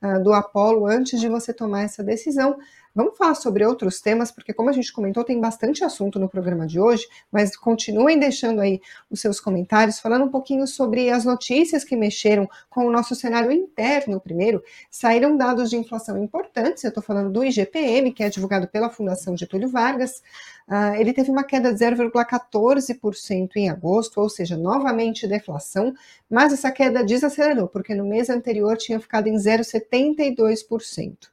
uh, 0.03 0.23
do 0.23 0.33
Apolo 0.33 0.87
antes 0.87 1.21
de 1.21 1.29
você 1.29 1.53
tomar 1.53 1.83
essa 1.83 2.03
decisão. 2.03 2.57
Vamos 2.99 3.17
falar 3.17 3.37
sobre 3.37 3.65
outros 3.65 4.01
temas, 4.01 4.33
porque 4.33 4.53
como 4.53 4.71
a 4.71 4.73
gente 4.73 4.93
comentou, 4.93 5.23
tem 5.23 5.41
bastante 5.41 5.85
assunto 5.85 6.19
no 6.19 6.29
programa 6.29 6.67
de 6.67 6.81
hoje, 6.81 7.07
mas 7.31 7.57
continuem 7.57 8.19
deixando 8.19 8.61
aí 8.61 8.81
os 9.09 9.21
seus 9.21 9.39
comentários, 9.39 10.01
falando 10.01 10.25
um 10.25 10.29
pouquinho 10.29 10.67
sobre 10.67 11.09
as 11.09 11.25
notícias 11.25 11.85
que 11.85 11.95
mexeram 11.95 12.51
com 12.69 12.85
o 12.85 12.91
nosso 12.91 13.15
cenário 13.15 13.53
interno 13.53 14.21
primeiro. 14.21 14.65
Saíram 14.91 15.37
dados 15.37 15.71
de 15.71 15.77
inflação 15.77 16.21
importantes, 16.21 16.83
eu 16.83 16.89
estou 16.89 17.01
falando 17.01 17.31
do 17.31 17.45
IGPM, 17.45 18.11
que 18.11 18.25
é 18.25 18.29
divulgado 18.29 18.67
pela 18.67 18.91
Fundação 18.91 19.37
Getúlio 19.37 19.69
Vargas. 19.69 20.21
Uh, 20.67 20.97
ele 20.99 21.13
teve 21.13 21.31
uma 21.31 21.45
queda 21.45 21.73
de 21.73 21.79
0,14% 21.79 23.51
em 23.55 23.71
agosto, 23.71 24.21
ou 24.21 24.29
seja, 24.29 24.57
novamente 24.57 25.25
deflação, 25.29 25.95
mas 26.29 26.53
essa 26.53 26.73
queda 26.73 27.05
desacelerou, 27.05 27.69
porque 27.69 27.95
no 27.95 28.05
mês 28.05 28.29
anterior 28.29 28.77
tinha 28.77 28.99
ficado 28.99 29.29
em 29.29 29.37
0,72%. 29.37 31.29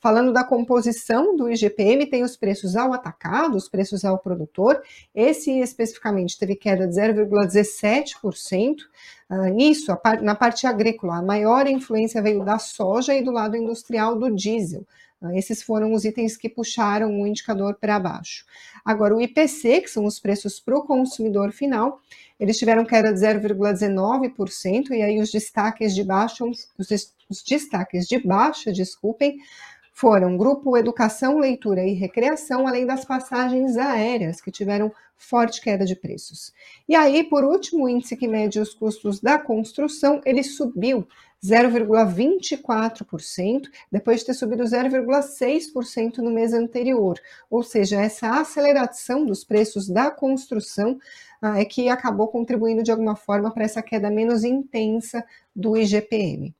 Falando 0.00 0.32
da 0.32 0.42
composição 0.42 1.36
do 1.36 1.50
IGPM, 1.50 2.06
tem 2.06 2.22
os 2.22 2.34
preços 2.34 2.74
ao 2.74 2.94
atacado, 2.94 3.54
os 3.54 3.68
preços 3.68 4.02
ao 4.02 4.18
produtor. 4.18 4.80
Esse 5.14 5.50
especificamente 5.60 6.38
teve 6.38 6.56
queda 6.56 6.88
de 6.88 6.94
0,17%. 6.94 8.76
Uh, 9.28 9.44
nisso, 9.54 9.94
na 10.22 10.34
parte 10.34 10.66
agrícola, 10.66 11.18
a 11.18 11.22
maior 11.22 11.66
influência 11.66 12.22
veio 12.22 12.42
da 12.42 12.58
soja 12.58 13.14
e 13.14 13.22
do 13.22 13.30
lado 13.30 13.58
industrial 13.58 14.18
do 14.18 14.34
diesel. 14.34 14.86
Uh, 15.20 15.32
esses 15.32 15.62
foram 15.62 15.92
os 15.92 16.06
itens 16.06 16.34
que 16.34 16.48
puxaram 16.48 17.20
o 17.20 17.26
indicador 17.26 17.76
para 17.78 18.00
baixo. 18.00 18.46
Agora, 18.82 19.14
o 19.14 19.20
IPC, 19.20 19.82
que 19.82 19.90
são 19.90 20.06
os 20.06 20.18
preços 20.18 20.58
para 20.58 20.78
o 20.78 20.82
consumidor 20.82 21.52
final, 21.52 22.00
eles 22.40 22.56
tiveram 22.56 22.86
queda 22.86 23.12
de 23.12 23.20
0,19%, 23.20 24.92
e 24.92 25.02
aí 25.02 25.20
os 25.20 25.30
destaques 25.30 25.94
de 25.94 26.02
baixa, 26.02 26.42
os, 26.42 26.70
os 27.28 27.42
destaques 27.42 28.06
de 28.06 28.18
baixa, 28.18 28.72
desculpem, 28.72 29.36
foram 30.00 30.34
Grupo 30.34 30.74
Educação, 30.78 31.38
Leitura 31.38 31.84
e 31.84 31.92
Recreação, 31.92 32.66
além 32.66 32.86
das 32.86 33.04
passagens 33.04 33.76
aéreas, 33.76 34.40
que 34.40 34.50
tiveram 34.50 34.90
forte 35.14 35.60
queda 35.60 35.84
de 35.84 35.94
preços. 35.94 36.54
E 36.88 36.94
aí, 36.94 37.22
por 37.22 37.44
último, 37.44 37.84
o 37.84 37.88
índice 37.88 38.16
que 38.16 38.26
mede 38.26 38.58
os 38.58 38.72
custos 38.72 39.20
da 39.20 39.38
construção, 39.38 40.22
ele 40.24 40.42
subiu 40.42 41.06
0,24%, 41.44 43.68
depois 43.92 44.20
de 44.20 44.26
ter 44.26 44.32
subido 44.32 44.64
0,6% 44.64 46.16
no 46.18 46.30
mês 46.30 46.54
anterior. 46.54 47.20
Ou 47.50 47.62
seja, 47.62 48.00
essa 48.00 48.40
aceleração 48.40 49.26
dos 49.26 49.44
preços 49.44 49.86
da 49.86 50.10
construção 50.10 50.98
ah, 51.42 51.60
é 51.60 51.64
que 51.66 51.90
acabou 51.90 52.28
contribuindo 52.28 52.82
de 52.82 52.90
alguma 52.90 53.16
forma 53.16 53.50
para 53.50 53.64
essa 53.64 53.82
queda 53.82 54.08
menos 54.08 54.44
intensa 54.44 55.22
do 55.54 55.76
IGPM. 55.76 56.54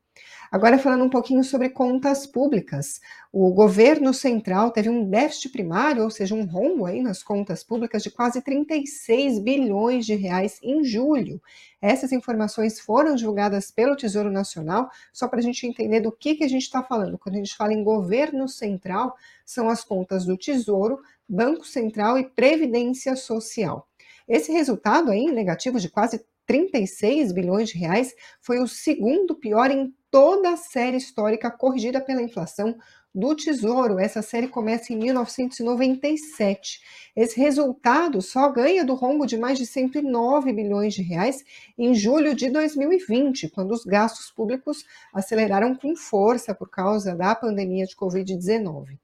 Agora, 0.52 0.80
falando 0.80 1.04
um 1.04 1.08
pouquinho 1.08 1.44
sobre 1.44 1.68
contas 1.68 2.26
públicas, 2.26 3.00
o 3.32 3.52
governo 3.52 4.12
central 4.12 4.72
teve 4.72 4.88
um 4.88 5.08
déficit 5.08 5.50
primário, 5.50 6.02
ou 6.02 6.10
seja, 6.10 6.34
um 6.34 6.44
rombo 6.44 6.86
aí 6.86 7.00
nas 7.00 7.22
contas 7.22 7.62
públicas 7.62 8.02
de 8.02 8.10
quase 8.10 8.42
36 8.42 9.38
bilhões 9.38 10.04
de 10.04 10.16
reais 10.16 10.58
em 10.60 10.82
julho. 10.82 11.40
Essas 11.80 12.10
informações 12.10 12.80
foram 12.80 13.14
divulgadas 13.14 13.70
pelo 13.70 13.94
Tesouro 13.94 14.28
Nacional, 14.28 14.90
só 15.12 15.28
para 15.28 15.38
a 15.38 15.42
gente 15.42 15.64
entender 15.68 16.00
do 16.00 16.10
que, 16.10 16.34
que 16.34 16.42
a 16.42 16.48
gente 16.48 16.62
está 16.62 16.82
falando. 16.82 17.16
Quando 17.16 17.36
a 17.36 17.38
gente 17.38 17.56
fala 17.56 17.72
em 17.72 17.84
governo 17.84 18.48
central, 18.48 19.14
são 19.44 19.68
as 19.68 19.84
contas 19.84 20.24
do 20.26 20.36
Tesouro, 20.36 20.98
Banco 21.28 21.64
Central 21.64 22.18
e 22.18 22.28
Previdência 22.28 23.14
Social. 23.14 23.86
Esse 24.26 24.50
resultado 24.50 25.12
aí, 25.12 25.26
negativo 25.26 25.78
de 25.78 25.88
quase 25.88 26.24
36 26.44 27.30
bilhões 27.30 27.68
de 27.68 27.78
reais, 27.78 28.12
foi 28.40 28.58
o 28.58 28.66
segundo 28.66 29.36
pior 29.36 29.70
em 29.70 29.94
toda 30.10 30.50
a 30.50 30.56
série 30.56 30.96
histórica 30.96 31.50
corrigida 31.50 32.00
pela 32.00 32.22
inflação 32.22 32.76
do 33.14 33.34
Tesouro. 33.34 33.98
Essa 33.98 34.22
série 34.22 34.48
começa 34.48 34.92
em 34.92 34.96
1997. 34.96 36.80
Esse 37.14 37.38
resultado 37.40 38.22
só 38.22 38.50
ganha 38.50 38.84
do 38.84 38.94
rombo 38.94 39.26
de 39.26 39.36
mais 39.36 39.58
de 39.58 39.66
109 39.66 40.52
bilhões 40.52 40.94
de 40.94 41.02
reais 41.02 41.44
em 41.76 41.94
julho 41.94 42.34
de 42.34 42.48
2020, 42.50 43.48
quando 43.50 43.72
os 43.72 43.84
gastos 43.84 44.30
públicos 44.30 44.84
aceleraram 45.12 45.74
com 45.74 45.96
força 45.96 46.54
por 46.54 46.70
causa 46.70 47.14
da 47.14 47.34
pandemia 47.34 47.86
de 47.86 47.96
Covid-19. 47.96 48.98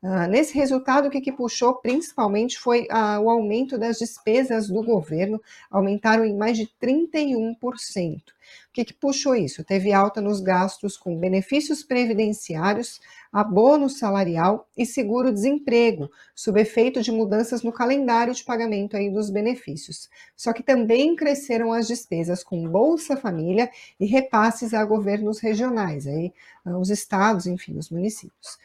Uh, 0.00 0.28
nesse 0.28 0.54
resultado, 0.54 1.08
o 1.08 1.10
que, 1.10 1.20
que 1.20 1.32
puxou 1.32 1.74
principalmente 1.74 2.56
foi 2.56 2.82
uh, 2.82 3.20
o 3.20 3.28
aumento 3.28 3.76
das 3.76 3.98
despesas 3.98 4.68
do 4.68 4.80
governo, 4.80 5.42
aumentaram 5.68 6.24
em 6.24 6.36
mais 6.36 6.56
de 6.56 6.70
31%. 6.80 8.22
O 8.68 8.72
que, 8.72 8.84
que 8.84 8.94
puxou 8.94 9.34
isso? 9.34 9.64
Teve 9.64 9.92
alta 9.92 10.20
nos 10.20 10.40
gastos 10.40 10.96
com 10.96 11.18
benefícios 11.18 11.82
previdenciários, 11.82 13.00
abono 13.32 13.90
salarial 13.90 14.68
e 14.76 14.86
seguro-desemprego, 14.86 16.08
sob 16.32 16.60
efeito 16.60 17.02
de 17.02 17.10
mudanças 17.10 17.64
no 17.64 17.72
calendário 17.72 18.32
de 18.32 18.44
pagamento 18.44 18.96
aí 18.96 19.10
dos 19.10 19.30
benefícios. 19.30 20.08
Só 20.36 20.52
que 20.52 20.62
também 20.62 21.16
cresceram 21.16 21.72
as 21.72 21.88
despesas 21.88 22.44
com 22.44 22.68
Bolsa 22.68 23.16
Família 23.16 23.68
e 23.98 24.06
repasses 24.06 24.72
a 24.72 24.84
governos 24.84 25.40
regionais, 25.40 26.06
aí, 26.06 26.32
uh, 26.64 26.78
os 26.78 26.88
estados, 26.88 27.48
enfim, 27.48 27.76
os 27.76 27.90
municípios. 27.90 28.58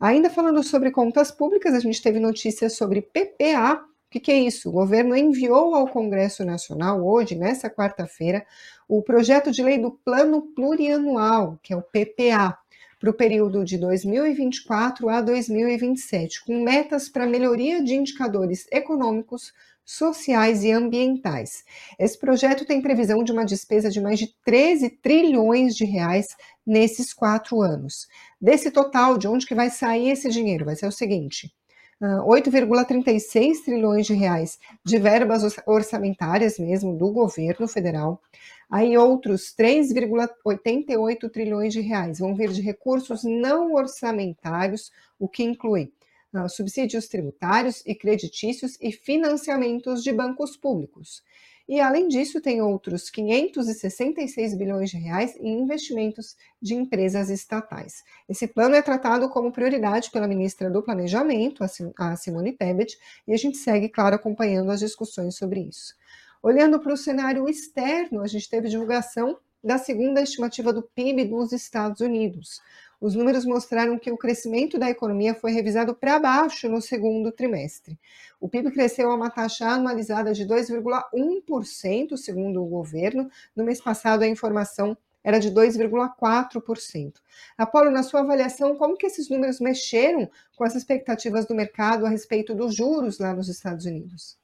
Ainda 0.00 0.30
falando 0.30 0.62
sobre 0.62 0.92
contas 0.92 1.32
públicas, 1.32 1.74
a 1.74 1.80
gente 1.80 2.00
teve 2.00 2.20
notícias 2.20 2.76
sobre 2.76 3.02
PPA. 3.02 3.82
O 3.82 4.10
que, 4.10 4.20
que, 4.20 4.30
é 4.30 4.38
isso? 4.38 4.68
O 4.68 4.72
governo 4.72 5.16
enviou 5.16 5.74
ao 5.74 5.88
Congresso 5.88 6.44
Nacional 6.44 7.04
hoje, 7.04 7.34
nessa 7.34 7.68
quarta-feira, 7.68 8.46
o 8.88 9.02
projeto 9.02 9.50
de 9.50 9.60
lei 9.60 9.76
do 9.76 9.90
Plano 9.90 10.42
Plurianual, 10.54 11.58
que 11.62 11.72
é 11.72 11.76
o 11.76 11.82
PPA, 11.82 12.56
para 13.00 13.10
o 13.10 13.14
período 13.14 13.64
de 13.64 13.76
2024 13.76 15.08
a 15.08 15.20
2027, 15.20 16.44
com 16.44 16.62
metas 16.62 17.08
para 17.08 17.26
melhoria 17.26 17.82
de 17.82 17.94
indicadores 17.94 18.66
econômicos, 18.70 19.52
sociais 19.88 20.64
e 20.64 20.70
ambientais. 20.70 21.64
Esse 21.98 22.18
projeto 22.18 22.66
tem 22.66 22.82
previsão 22.82 23.24
de 23.24 23.32
uma 23.32 23.46
despesa 23.46 23.88
de 23.88 24.02
mais 24.02 24.18
de 24.18 24.34
13 24.44 24.90
trilhões 24.90 25.74
de 25.74 25.86
reais 25.86 26.36
nesses 26.66 27.14
quatro 27.14 27.62
anos. 27.62 28.06
Desse 28.38 28.70
total, 28.70 29.16
de 29.16 29.26
onde 29.26 29.46
que 29.46 29.54
vai 29.54 29.70
sair 29.70 30.10
esse 30.10 30.28
dinheiro? 30.28 30.66
Vai 30.66 30.76
ser 30.76 30.86
o 30.86 30.92
seguinte: 30.92 31.50
8,36 32.02 33.52
ah, 33.56 33.64
trilhões 33.64 34.06
de 34.06 34.12
reais 34.12 34.58
de 34.84 34.98
verbas 34.98 35.56
orçamentárias 35.66 36.58
mesmo 36.58 36.94
do 36.94 37.10
governo 37.10 37.66
federal. 37.66 38.20
Aí 38.70 38.94
outros 38.98 39.54
3,88 39.58 41.30
trilhões 41.30 41.72
de 41.72 41.80
reais 41.80 42.18
vão 42.18 42.34
vir 42.34 42.50
de 42.50 42.60
recursos 42.60 43.24
não 43.24 43.72
orçamentários, 43.72 44.92
o 45.18 45.26
que 45.26 45.42
inclui 45.42 45.90
subsídios 46.48 47.08
tributários 47.08 47.82
e 47.86 47.94
creditícios 47.94 48.76
e 48.80 48.92
financiamentos 48.92 50.02
de 50.02 50.12
bancos 50.12 50.56
públicos. 50.56 51.22
E, 51.68 51.80
além 51.80 52.08
disso, 52.08 52.40
tem 52.40 52.62
outros 52.62 53.10
566 53.10 54.56
bilhões 54.56 54.88
de 54.88 54.96
reais 54.96 55.36
em 55.36 55.60
investimentos 55.60 56.34
de 56.62 56.74
empresas 56.74 57.28
estatais. 57.28 58.02
Esse 58.26 58.48
plano 58.48 58.74
é 58.74 58.80
tratado 58.80 59.28
como 59.28 59.52
prioridade 59.52 60.10
pela 60.10 60.26
ministra 60.26 60.70
do 60.70 60.82
Planejamento, 60.82 61.62
a 61.98 62.16
Simone 62.16 62.52
Tebet, 62.52 62.96
e 63.26 63.34
a 63.34 63.36
gente 63.36 63.58
segue, 63.58 63.90
claro, 63.90 64.16
acompanhando 64.16 64.70
as 64.70 64.80
discussões 64.80 65.36
sobre 65.36 65.60
isso. 65.60 65.94
Olhando 66.42 66.80
para 66.80 66.94
o 66.94 66.96
cenário 66.96 67.46
externo, 67.46 68.22
a 68.22 68.26
gente 68.26 68.48
teve 68.48 68.70
divulgação 68.70 69.38
da 69.62 69.76
segunda 69.76 70.22
estimativa 70.22 70.72
do 70.72 70.82
PIB 70.82 71.26
dos 71.26 71.52
Estados 71.52 72.00
Unidos 72.00 72.60
os 73.00 73.14
números 73.14 73.44
mostraram 73.44 73.98
que 73.98 74.10
o 74.10 74.16
crescimento 74.16 74.78
da 74.78 74.90
economia 74.90 75.34
foi 75.34 75.52
revisado 75.52 75.94
para 75.94 76.18
baixo 76.18 76.68
no 76.68 76.82
segundo 76.82 77.30
trimestre. 77.30 77.98
O 78.40 78.48
PIB 78.48 78.72
cresceu 78.72 79.10
a 79.10 79.14
uma 79.14 79.30
taxa 79.30 79.66
anualizada 79.66 80.32
de 80.32 80.44
2,1%, 80.44 82.16
segundo 82.16 82.62
o 82.62 82.66
governo. 82.66 83.30
No 83.54 83.64
mês 83.64 83.80
passado, 83.80 84.22
a 84.22 84.28
informação 84.28 84.96
era 85.22 85.38
de 85.38 85.50
2,4%. 85.50 87.14
Apolo, 87.56 87.90
na 87.90 88.02
sua 88.02 88.20
avaliação, 88.20 88.76
como 88.76 88.96
que 88.96 89.06
esses 89.06 89.28
números 89.28 89.60
mexeram 89.60 90.28
com 90.56 90.64
as 90.64 90.74
expectativas 90.74 91.46
do 91.46 91.54
mercado 91.54 92.06
a 92.06 92.08
respeito 92.08 92.54
dos 92.54 92.74
juros 92.74 93.18
lá 93.18 93.32
nos 93.34 93.48
Estados 93.48 93.84
Unidos? 93.84 94.38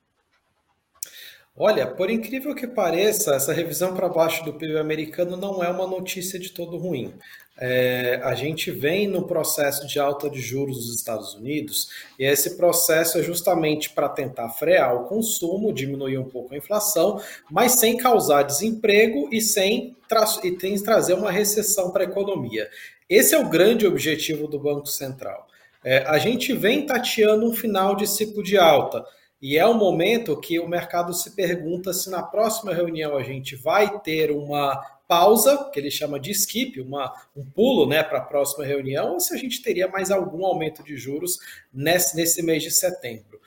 Olha, 1.57 1.87
por 1.87 2.11
incrível 2.11 2.53
que 2.53 2.67
pareça, 2.67 3.37
essa 3.37 3.53
revisão 3.53 3.95
para 3.95 4.09
baixo 4.09 4.45
do 4.45 4.53
PIB 4.53 4.77
americano 4.77 5.37
não 5.37 5.63
é 5.63 5.69
uma 5.69 5.87
notícia 5.87 6.37
de 6.37 6.51
todo 6.51 6.77
ruim. 6.77 7.15
É, 7.57 8.21
a 8.25 8.35
gente 8.35 8.73
vem 8.73 9.07
no 9.07 9.29
processo 9.29 9.87
de 9.87 10.01
alta 10.01 10.29
de 10.29 10.41
juros 10.41 10.79
dos 10.79 10.97
Estados 10.97 11.35
Unidos 11.35 11.89
e 12.19 12.25
esse 12.25 12.57
processo 12.57 13.19
é 13.19 13.23
justamente 13.23 13.91
para 13.91 14.09
tentar 14.09 14.49
frear 14.49 14.97
o 14.97 15.05
consumo, 15.05 15.73
diminuir 15.73 16.19
um 16.19 16.29
pouco 16.29 16.53
a 16.53 16.57
inflação, 16.57 17.21
mas 17.49 17.73
sem 17.79 17.97
causar 17.97 18.43
desemprego 18.43 19.29
e 19.31 19.41
sem 19.41 19.97
tra 20.09 20.25
e 20.43 20.81
trazer 20.81 21.15
uma 21.15 21.31
recessão 21.31 21.93
para 21.93 22.03
a 22.03 22.09
economia. 22.09 22.69
Esse 23.09 23.37
é 23.37 23.39
o 23.39 23.49
grande 23.49 23.87
objetivo 23.87 24.49
do 24.49 24.59
Banco 24.59 24.89
Central. 24.89 25.47
É, 25.85 25.99
a 25.99 26.19
gente 26.19 26.53
vem 26.53 26.85
tateando 26.85 27.49
um 27.49 27.55
final 27.55 27.95
de 27.95 28.09
ciclo 28.09 28.43
de 28.43 28.59
alta. 28.59 29.05
E 29.47 29.59
é 29.59 29.67
o 29.67 29.75
momento 29.75 30.41
que 30.41 30.59
o 30.59 30.67
mercado 30.67 31.13
se 31.13 31.33
pergunta 31.33 31.93
se 31.93 32.09
na 32.09 32.23
próxima 32.23 32.73
reunião 32.73 33.15
a 33.15 33.23
gente 33.23 33.55
vai 33.55 34.01
ter 34.01 34.31
uma 34.31 34.75
pausa, 35.07 35.69
que 35.71 35.79
ele 35.79 35.91
chama 35.91 36.19
de 36.19 36.31
skip, 36.31 36.81
uma, 36.81 37.13
um 37.37 37.45
pulo 37.45 37.87
né, 37.87 38.03
para 38.03 38.21
a 38.21 38.25
próxima 38.25 38.65
reunião, 38.65 39.13
ou 39.13 39.21
se 39.21 39.35
a 39.35 39.37
gente 39.37 39.61
teria 39.61 39.87
mais 39.87 40.11
algum 40.11 40.47
aumento 40.47 40.83
de 40.83 40.97
juros 40.97 41.39
nesse, 41.71 42.17
nesse 42.17 42.43
mês 42.43 42.63
de 42.63 42.71
setembro. 42.71 43.39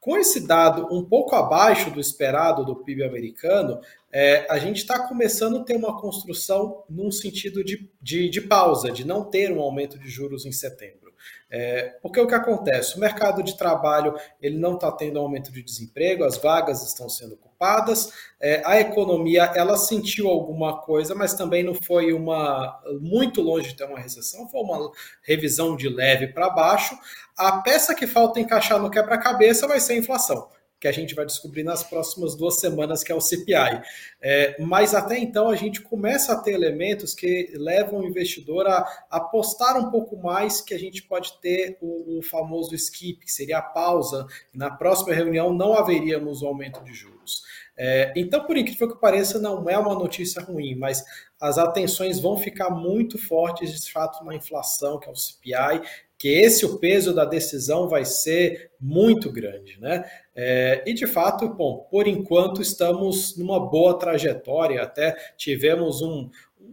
Com 0.00 0.16
esse 0.16 0.44
dado 0.44 0.92
um 0.92 1.04
pouco 1.04 1.36
abaixo 1.36 1.88
do 1.88 2.00
esperado 2.00 2.64
do 2.64 2.74
PIB 2.74 3.04
americano, 3.04 3.80
é, 4.10 4.44
a 4.50 4.58
gente 4.58 4.78
está 4.78 5.06
começando 5.06 5.58
a 5.58 5.62
ter 5.62 5.76
uma 5.76 6.00
construção 6.00 6.82
num 6.90 7.12
sentido 7.12 7.62
de, 7.62 7.88
de, 8.02 8.28
de 8.28 8.40
pausa, 8.40 8.90
de 8.90 9.06
não 9.06 9.22
ter 9.22 9.52
um 9.52 9.60
aumento 9.60 10.00
de 10.00 10.08
juros 10.08 10.44
em 10.44 10.50
setembro. 10.52 11.03
É, 11.50 11.96
porque 12.02 12.20
o 12.20 12.26
que 12.26 12.34
acontece? 12.34 12.96
O 12.96 13.00
mercado 13.00 13.42
de 13.42 13.56
trabalho 13.56 14.14
ele 14.40 14.58
não 14.58 14.74
está 14.74 14.90
tendo 14.90 15.18
aumento 15.18 15.52
de 15.52 15.62
desemprego, 15.62 16.24
as 16.24 16.36
vagas 16.36 16.82
estão 16.82 17.08
sendo 17.08 17.34
ocupadas, 17.34 18.12
é, 18.40 18.62
a 18.64 18.80
economia 18.80 19.44
ela 19.54 19.76
sentiu 19.76 20.28
alguma 20.28 20.78
coisa, 20.82 21.14
mas 21.14 21.34
também 21.34 21.62
não 21.62 21.74
foi 21.74 22.12
uma 22.12 22.80
muito 23.00 23.40
longe 23.40 23.68
de 23.68 23.76
ter 23.76 23.84
uma 23.84 24.00
recessão, 24.00 24.48
foi 24.48 24.60
uma 24.60 24.90
revisão 25.22 25.76
de 25.76 25.88
leve 25.88 26.28
para 26.28 26.50
baixo. 26.50 26.98
A 27.36 27.58
peça 27.62 27.94
que 27.94 28.06
falta 28.06 28.40
encaixar 28.40 28.80
no 28.80 28.90
quebra-cabeça 28.90 29.68
vai 29.68 29.78
ser 29.80 29.94
a 29.94 29.98
inflação 29.98 30.48
que 30.80 30.88
a 30.88 30.92
gente 30.92 31.14
vai 31.14 31.24
descobrir 31.24 31.62
nas 31.62 31.82
próximas 31.82 32.34
duas 32.34 32.60
semanas, 32.60 33.02
que 33.02 33.10
é 33.10 33.14
o 33.14 33.20
CPI. 33.20 33.80
É, 34.20 34.62
mas 34.62 34.94
até 34.94 35.18
então 35.18 35.48
a 35.48 35.56
gente 35.56 35.80
começa 35.80 36.32
a 36.32 36.36
ter 36.36 36.52
elementos 36.52 37.14
que 37.14 37.52
levam 37.54 38.00
o 38.00 38.06
investidor 38.06 38.66
a 38.66 39.06
apostar 39.10 39.78
um 39.78 39.90
pouco 39.90 40.16
mais 40.16 40.60
que 40.60 40.74
a 40.74 40.78
gente 40.78 41.02
pode 41.02 41.40
ter 41.40 41.78
o, 41.80 42.18
o 42.18 42.22
famoso 42.22 42.74
skip, 42.74 43.24
que 43.24 43.32
seria 43.32 43.58
a 43.58 43.62
pausa. 43.62 44.26
Na 44.52 44.70
próxima 44.70 45.14
reunião 45.14 45.52
não 45.52 45.74
haveríamos 45.74 46.42
o 46.42 46.46
aumento 46.46 46.82
de 46.84 46.92
juros. 46.92 47.42
É, 47.76 48.12
então, 48.14 48.44
por 48.44 48.56
incrível 48.56 48.88
que 48.88 49.00
pareça, 49.00 49.38
não 49.38 49.68
é 49.68 49.76
uma 49.76 49.94
notícia 49.94 50.40
ruim, 50.42 50.76
mas 50.76 51.04
as 51.40 51.58
atenções 51.58 52.20
vão 52.20 52.36
ficar 52.36 52.70
muito 52.70 53.18
fortes 53.18 53.84
de 53.84 53.92
fato 53.92 54.24
na 54.24 54.34
inflação, 54.34 54.98
que 54.98 55.08
é 55.08 55.12
o 55.12 55.16
CPI, 55.16 55.82
que 56.24 56.30
esse 56.30 56.64
o 56.64 56.78
peso 56.78 57.12
da 57.12 57.26
decisão 57.26 57.86
vai 57.86 58.02
ser 58.06 58.70
muito 58.80 59.30
grande, 59.30 59.78
né? 59.78 60.10
É, 60.34 60.82
e 60.86 60.94
de 60.94 61.06
fato, 61.06 61.46
bom, 61.50 61.86
por 61.90 62.08
enquanto 62.08 62.62
estamos 62.62 63.36
numa 63.36 63.60
boa 63.60 63.98
trajetória, 63.98 64.82
até 64.82 65.14
tivemos 65.36 66.00
um, 66.00 66.30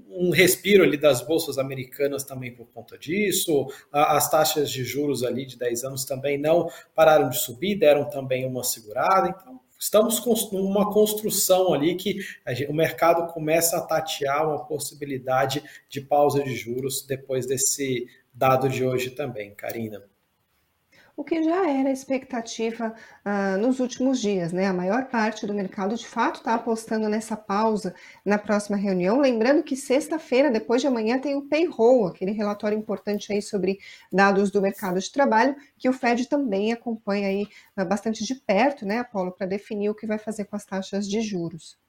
um 0.08 0.29
respiro 0.29 0.86
ali 0.86 0.96
das 0.96 1.22
bolsas 1.22 1.58
americanas 1.58 2.24
também 2.24 2.55
por 2.55 2.67
conta 2.67 2.98
disso. 2.98 3.67
As 3.91 4.31
taxas 4.31 4.72
de 4.72 4.86
juros 4.86 5.22
ali 5.22 5.46
de 5.46 5.58
10 5.58 5.84
anos 5.84 6.05
também 6.05 6.38
não 6.38 6.70
pararam 6.96 7.27
de 7.27 7.38
subir, 7.38 7.77
deram 7.77 8.10
também 8.10 8.46
uma 8.46 8.63
segurada. 8.63 9.36
Então, 9.38 9.60
estamos 9.77 10.24
numa 10.53 10.93
construção 10.93 11.74
ali 11.74 11.96
que 11.96 12.20
o 12.70 12.74
mercado 12.74 13.34
começa 13.34 13.75
a 13.75 13.81
tatear 13.81 14.48
uma 14.48 14.65
possibilidade 14.65 15.62
de 15.89 16.00
pausa 16.00 16.41
de 16.41 16.55
juros 16.55 17.05
depois 17.05 17.46
desse 17.46 18.08
dado 18.34 18.70
de 18.70 18.86
hoje 18.86 19.12
também, 19.12 19.54
Karina. 19.54 20.04
O 21.16 21.24
que 21.24 21.44
já 21.44 21.70
era 21.70 21.92
expectativa 21.92 22.96
uh, 23.26 23.58
nos 23.58 23.80
últimos 23.80 24.20
dias, 24.20 24.54
né? 24.54 24.66
A 24.66 24.74
maior 24.74 25.06
parte 25.06 25.46
do 25.46 25.54
mercado 25.54 25.96
de 25.96 26.08
fato 26.08 26.38
está 26.38 26.56
apostando 26.56 27.10
nessa 27.10 27.36
pausa 27.36 27.94
na 28.26 28.38
próxima 28.38 28.78
reunião. 28.78 29.20
Lembrando 29.20 29.62
que 29.62 29.76
sexta-feira, 29.76 30.50
depois 30.50 30.82
de 30.82 30.88
amanhã, 30.88 31.20
tem 31.20 31.36
o 31.36 31.48
payroll, 31.48 32.08
aquele 32.08 32.32
relatório 32.32 32.78
importante 32.78 33.32
aí 33.32 33.42
sobre 33.42 33.78
dados 34.12 34.50
do 34.50 34.62
mercado 34.62 35.00
de 35.00 35.12
trabalho, 35.12 35.56
que 35.78 35.90
o 35.90 35.94
Fed 35.94 36.28
também 36.28 36.72
acompanha 36.72 37.28
aí 37.28 37.44
uh, 37.78 37.86
bastante 37.86 38.24
de 38.24 38.36
perto, 38.36 38.86
né, 38.86 39.00
Apolo, 39.00 39.32
para 39.32 39.46
definir 39.46 39.90
o 39.90 39.96
que 39.96 40.08
vai 40.08 40.18
fazer 40.18 40.46
com 40.46 40.56
as 40.56 40.66
taxas 40.66 41.08
de 41.08 41.22
juros. 41.22 41.81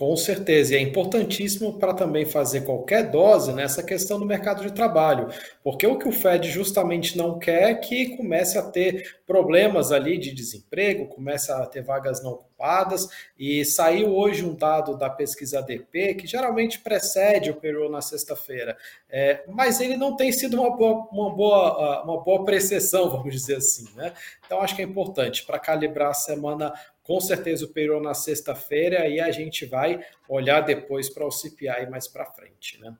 Com 0.00 0.16
certeza, 0.16 0.72
e 0.72 0.78
é 0.78 0.80
importantíssimo 0.80 1.74
para 1.74 1.92
também 1.92 2.24
fazer 2.24 2.62
qualquer 2.62 3.10
dose 3.10 3.52
nessa 3.52 3.82
questão 3.82 4.18
do 4.18 4.24
mercado 4.24 4.62
de 4.62 4.72
trabalho, 4.72 5.28
porque 5.62 5.86
o 5.86 5.98
que 5.98 6.08
o 6.08 6.12
Fed 6.12 6.48
justamente 6.50 7.18
não 7.18 7.38
quer 7.38 7.70
é 7.70 7.74
que 7.74 8.16
comece 8.16 8.56
a 8.56 8.62
ter 8.62 9.18
problemas 9.26 9.92
ali 9.92 10.16
de 10.16 10.32
desemprego, 10.32 11.04
comece 11.04 11.52
a 11.52 11.66
ter 11.66 11.82
vagas 11.82 12.22
não 12.22 12.30
ocupadas, 12.30 13.10
e 13.38 13.62
saiu 13.62 14.16
hoje 14.16 14.42
um 14.42 14.54
dado 14.54 14.96
da 14.96 15.10
pesquisa 15.10 15.58
ADP, 15.58 16.14
que 16.14 16.26
geralmente 16.26 16.80
precede 16.80 17.50
o 17.50 17.56
payroll 17.56 17.90
na 17.90 18.00
sexta-feira, 18.00 18.78
é, 19.06 19.44
mas 19.48 19.82
ele 19.82 19.98
não 19.98 20.16
tem 20.16 20.32
sido 20.32 20.58
uma 20.62 20.74
boa, 20.74 21.08
uma, 21.12 21.34
boa, 21.34 22.04
uma 22.04 22.24
boa 22.24 22.42
precessão, 22.46 23.10
vamos 23.12 23.34
dizer 23.34 23.56
assim, 23.56 23.86
né? 23.94 24.14
Então 24.46 24.62
acho 24.62 24.74
que 24.74 24.80
é 24.80 24.84
importante 24.86 25.44
para 25.44 25.58
calibrar 25.58 26.08
a 26.08 26.14
semana 26.14 26.72
com 27.10 27.20
certeza 27.20 27.64
o 27.64 27.68
payroll 27.68 28.00
na 28.00 28.14
sexta-feira 28.14 29.08
e 29.08 29.18
a 29.18 29.32
gente 29.32 29.66
vai 29.66 30.00
olhar 30.28 30.60
depois 30.60 31.10
para 31.10 31.26
o 31.26 31.30
CPI 31.32 31.90
mais 31.90 32.06
para 32.06 32.24
frente, 32.24 32.80
né? 32.80 32.96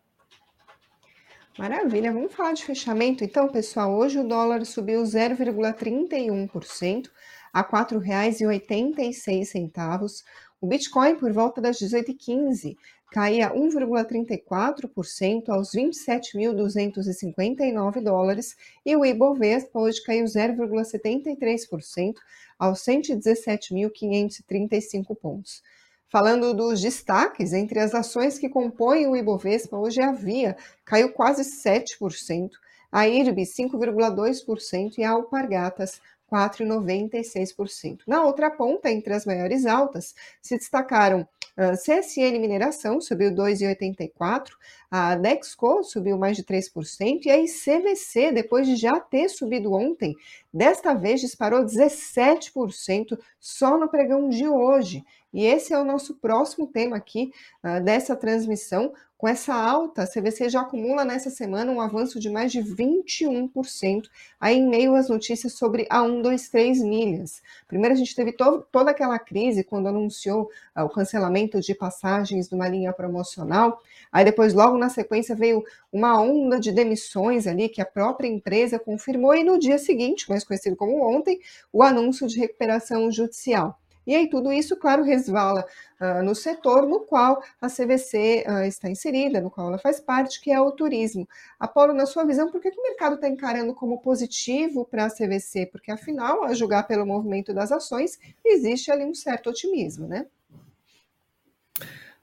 Maravilha, 1.56 2.12
vamos 2.12 2.34
falar 2.34 2.54
de 2.54 2.64
fechamento 2.64 3.22
então, 3.22 3.46
pessoal. 3.46 3.94
Hoje 3.94 4.18
o 4.18 4.26
dólar 4.26 4.66
subiu 4.66 5.04
0,31% 5.04 7.08
a 7.52 7.60
R$ 7.60 7.68
4,86. 7.68 10.24
O 10.60 10.66
Bitcoin, 10.66 11.14
por 11.14 11.32
volta 11.32 11.60
das 11.60 11.78
18h15, 11.78 12.76
caía 13.10 13.52
1,34% 13.52 15.48
aos 15.48 15.72
27.259 15.72 18.00
dólares 18.00 18.56
e 18.86 18.94
o 18.96 19.04
Ibovespa 19.04 19.80
hoje 19.80 20.00
caiu 20.02 20.24
0,73% 20.24 22.14
aos 22.58 22.80
117.535 22.80 25.14
pontos. 25.16 25.62
Falando 26.08 26.54
dos 26.54 26.80
destaques, 26.80 27.52
entre 27.52 27.78
as 27.78 27.94
ações 27.94 28.38
que 28.38 28.48
compõem 28.48 29.06
o 29.06 29.14
Ibovespa, 29.16 29.76
hoje 29.76 30.00
a 30.00 30.12
Via 30.12 30.56
caiu 30.84 31.12
quase 31.12 31.42
7%, 31.42 32.52
a 32.90 33.06
IRB 33.06 33.42
5,2% 33.42 34.98
e 34.98 35.04
a 35.04 35.10
Alpargatas 35.10 36.00
4,96%. 36.30 38.00
Na 38.06 38.24
outra 38.24 38.50
ponta, 38.50 38.90
entre 38.90 39.12
as 39.12 39.26
maiores 39.26 39.66
altas, 39.66 40.14
se 40.40 40.56
destacaram 40.56 41.26
a 41.56 41.72
CSN 41.72 42.38
Mineração, 42.38 43.00
subiu 43.00 43.30
2,84%, 43.32 44.50
a 44.90 45.14
Dexco 45.14 45.82
subiu 45.82 46.16
mais 46.16 46.36
de 46.36 46.44
3%, 46.44 47.26
e 47.26 47.30
a 47.30 47.38
ICVC, 47.38 48.32
depois 48.32 48.66
de 48.66 48.76
já 48.76 48.98
ter 48.98 49.28
subido 49.28 49.72
ontem, 49.72 50.14
desta 50.52 50.94
vez 50.94 51.20
disparou 51.20 51.64
17% 51.64 53.18
só 53.38 53.78
no 53.78 53.88
pregão 53.88 54.28
de 54.28 54.48
hoje. 54.48 55.04
E 55.32 55.46
esse 55.46 55.72
é 55.72 55.78
o 55.78 55.84
nosso 55.84 56.14
próximo 56.14 56.66
tema 56.66 56.96
aqui 56.96 57.32
uh, 57.62 57.82
dessa 57.82 58.16
transmissão. 58.16 58.92
Com 59.16 59.28
essa 59.28 59.54
alta, 59.54 60.02
a 60.02 60.06
CVC 60.06 60.48
já 60.48 60.62
acumula 60.62 61.04
nessa 61.04 61.28
semana 61.28 61.70
um 61.70 61.78
avanço 61.78 62.18
de 62.18 62.30
mais 62.30 62.50
de 62.50 62.60
21%, 62.60 64.08
aí 64.40 64.56
em 64.56 64.66
meio 64.66 64.94
às 64.94 65.10
notícias 65.10 65.52
sobre 65.52 65.86
a 65.90 66.00
123 66.00 66.80
milhas. 66.80 67.42
Primeiro, 67.68 67.94
a 67.94 67.98
gente 67.98 68.14
teve 68.16 68.32
to 68.32 68.64
toda 68.72 68.90
aquela 68.90 69.18
crise 69.18 69.62
quando 69.62 69.88
anunciou 69.88 70.50
uh, 70.74 70.84
o 70.84 70.88
cancelamento 70.88 71.60
de 71.60 71.74
passagens 71.74 72.48
de 72.48 72.54
uma 72.54 72.66
linha 72.66 72.94
promocional. 72.94 73.78
Aí 74.10 74.24
depois, 74.24 74.54
logo 74.54 74.78
na 74.78 74.88
sequência, 74.88 75.36
veio 75.36 75.62
uma 75.92 76.18
onda 76.18 76.58
de 76.58 76.72
demissões 76.72 77.46
ali 77.46 77.68
que 77.68 77.82
a 77.82 77.86
própria 77.86 78.26
empresa 78.26 78.78
confirmou, 78.78 79.34
e 79.34 79.44
no 79.44 79.58
dia 79.58 79.78
seguinte, 79.78 80.28
mais 80.28 80.44
conhecido 80.44 80.76
como 80.76 81.06
ontem, 81.06 81.38
o 81.72 81.82
anúncio 81.82 82.26
de 82.26 82.38
recuperação 82.38 83.12
judicial. 83.12 83.78
E 84.06 84.14
aí 84.14 84.28
tudo 84.28 84.52
isso, 84.52 84.76
claro, 84.76 85.02
resvala 85.02 85.64
uh, 86.00 86.22
no 86.22 86.34
setor 86.34 86.86
no 86.86 87.00
qual 87.00 87.42
a 87.60 87.68
CVC 87.68 88.44
uh, 88.46 88.50
ah, 88.50 88.66
está 88.66 88.88
inserida, 88.90 89.40
no 89.40 89.50
qual 89.50 89.68
ela 89.68 89.78
faz 89.78 90.00
parte, 90.00 90.40
que 90.40 90.50
é 90.50 90.60
o 90.60 90.72
turismo. 90.72 91.28
Apolo, 91.58 91.92
na 91.92 92.06
sua 92.06 92.24
visão, 92.24 92.50
por 92.50 92.60
que, 92.60 92.70
que 92.70 92.80
o 92.80 92.82
mercado 92.82 93.16
está 93.16 93.28
encarando 93.28 93.74
como 93.74 94.00
positivo 94.00 94.84
para 94.84 95.06
a 95.06 95.10
CVC? 95.10 95.66
Porque, 95.66 95.90
afinal, 95.90 96.44
a 96.44 96.54
julgar 96.54 96.86
pelo 96.86 97.06
movimento 97.06 97.52
das 97.52 97.70
ações, 97.70 98.18
existe 98.44 98.90
ali 98.90 99.04
um 99.04 99.14
certo 99.14 99.50
otimismo, 99.50 100.06
né? 100.06 100.26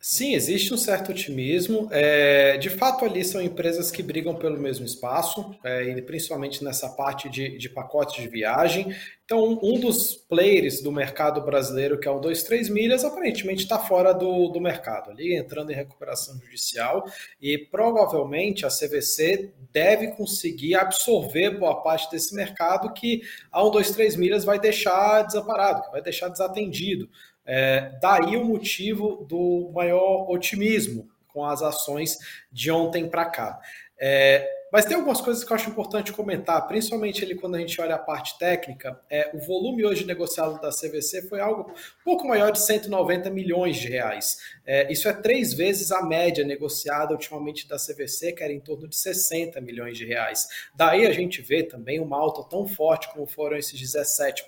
Sim, 0.10 0.36
existe 0.36 0.74
um 0.74 0.78
certo 0.78 1.12
otimismo. 1.12 1.89
É, 1.91 2.56
de 2.56 2.70
fato, 2.70 3.04
ali 3.04 3.26
são 3.26 3.41
empresas 3.41 3.91
que 3.91 4.02
brigam 4.02 4.34
pelo 4.34 4.58
mesmo 4.58 4.86
espaço, 4.86 5.54
é, 5.62 6.00
principalmente 6.00 6.63
nessa 6.63 6.88
parte 6.88 7.28
de, 7.28 7.58
de 7.58 7.67
pacotes 7.67 8.15
de 8.15 8.30
viagem. 8.30 8.96
Então, 9.26 9.60
um 9.62 9.78
dos 9.78 10.15
players 10.15 10.80
do 10.80 10.93
mercado 10.93 11.41
brasileiro, 11.41 12.00
que 12.00 12.08
é 12.08 12.12
o 12.12 12.22
23 12.22 12.70
milhas, 12.70 13.04
aparentemente 13.04 13.63
está 13.63 13.78
fora 13.78 14.13
do, 14.13 14.48
do 14.48 14.62
mercado, 14.62 15.12
ali 15.12 15.36
entrando 15.36 15.74
em 15.74 15.76
recuperação 15.76 16.39
judicial, 16.39 17.04
e 17.41 17.58
provavelmente 17.58 18.65
a 18.65 18.70
CVC 18.70 19.52
deve 19.74 20.12
conseguir 20.12 20.76
absorver 20.76 21.60
boa 21.60 21.84
parte 21.84 22.10
desse 22.10 22.34
mercado 22.34 22.93
que 22.93 23.22
a 23.52 23.60
123 23.60 24.15
milhas 24.15 24.46
vai 24.46 24.58
deixar 24.58 25.24
desamparado, 25.24 25.91
vai 25.91 26.02
deixar 26.02 26.30
desatendido. 26.30 27.10
É, 27.47 27.97
daí 28.01 28.36
o 28.36 28.43
motivo 28.43 29.25
do 29.27 29.71
maior 29.73 30.29
otimismo 30.29 31.10
com 31.29 31.45
as 31.45 31.62
ações 31.62 32.17
de 32.51 32.69
ontem 32.69 33.07
para 33.07 33.25
cá. 33.25 33.60
É, 33.97 34.57
mas 34.71 34.86
tem 34.86 34.95
algumas 34.95 35.21
coisas 35.21 35.43
que 35.43 35.51
eu 35.51 35.56
acho 35.56 35.69
importante 35.69 36.12
comentar, 36.12 36.67
principalmente 36.67 37.23
ali 37.23 37.36
quando 37.36 37.56
a 37.56 37.60
gente 37.60 37.80
olha 37.80 37.95
a 37.95 37.99
parte 37.99 38.38
técnica. 38.38 38.99
É, 39.10 39.32
o 39.34 39.39
volume 39.39 39.86
hoje 39.86 40.06
negociado 40.06 40.60
da 40.60 40.69
CVC 40.69 41.23
foi 41.23 41.39
algo 41.39 41.71
um 41.71 42.03
pouco 42.03 42.27
maior 42.27 42.51
de 42.51 42.60
190 42.60 43.30
milhões 43.30 43.77
de 43.77 43.88
reais. 43.88 44.38
É, 44.65 44.91
isso 44.91 45.08
é 45.08 45.13
três 45.13 45.53
vezes 45.53 45.91
a 45.91 46.01
média 46.01 46.43
negociada 46.43 47.13
ultimamente 47.13 47.67
da 47.67 47.77
CVC, 47.77 48.34
que 48.34 48.43
era 48.43 48.51
em 48.51 48.60
torno 48.60 48.88
de 48.88 48.97
60 48.97 49.62
milhões 49.62 49.97
de 49.97 50.06
reais. 50.06 50.47
Daí 50.75 51.06
a 51.06 51.13
gente 51.13 51.41
vê 51.41 51.63
também 51.63 51.99
uma 51.99 52.17
alta 52.17 52.43
tão 52.43 52.67
forte 52.67 53.12
como 53.13 53.25
foram 53.25 53.58
esses 53.58 53.80
17%. 53.80 54.43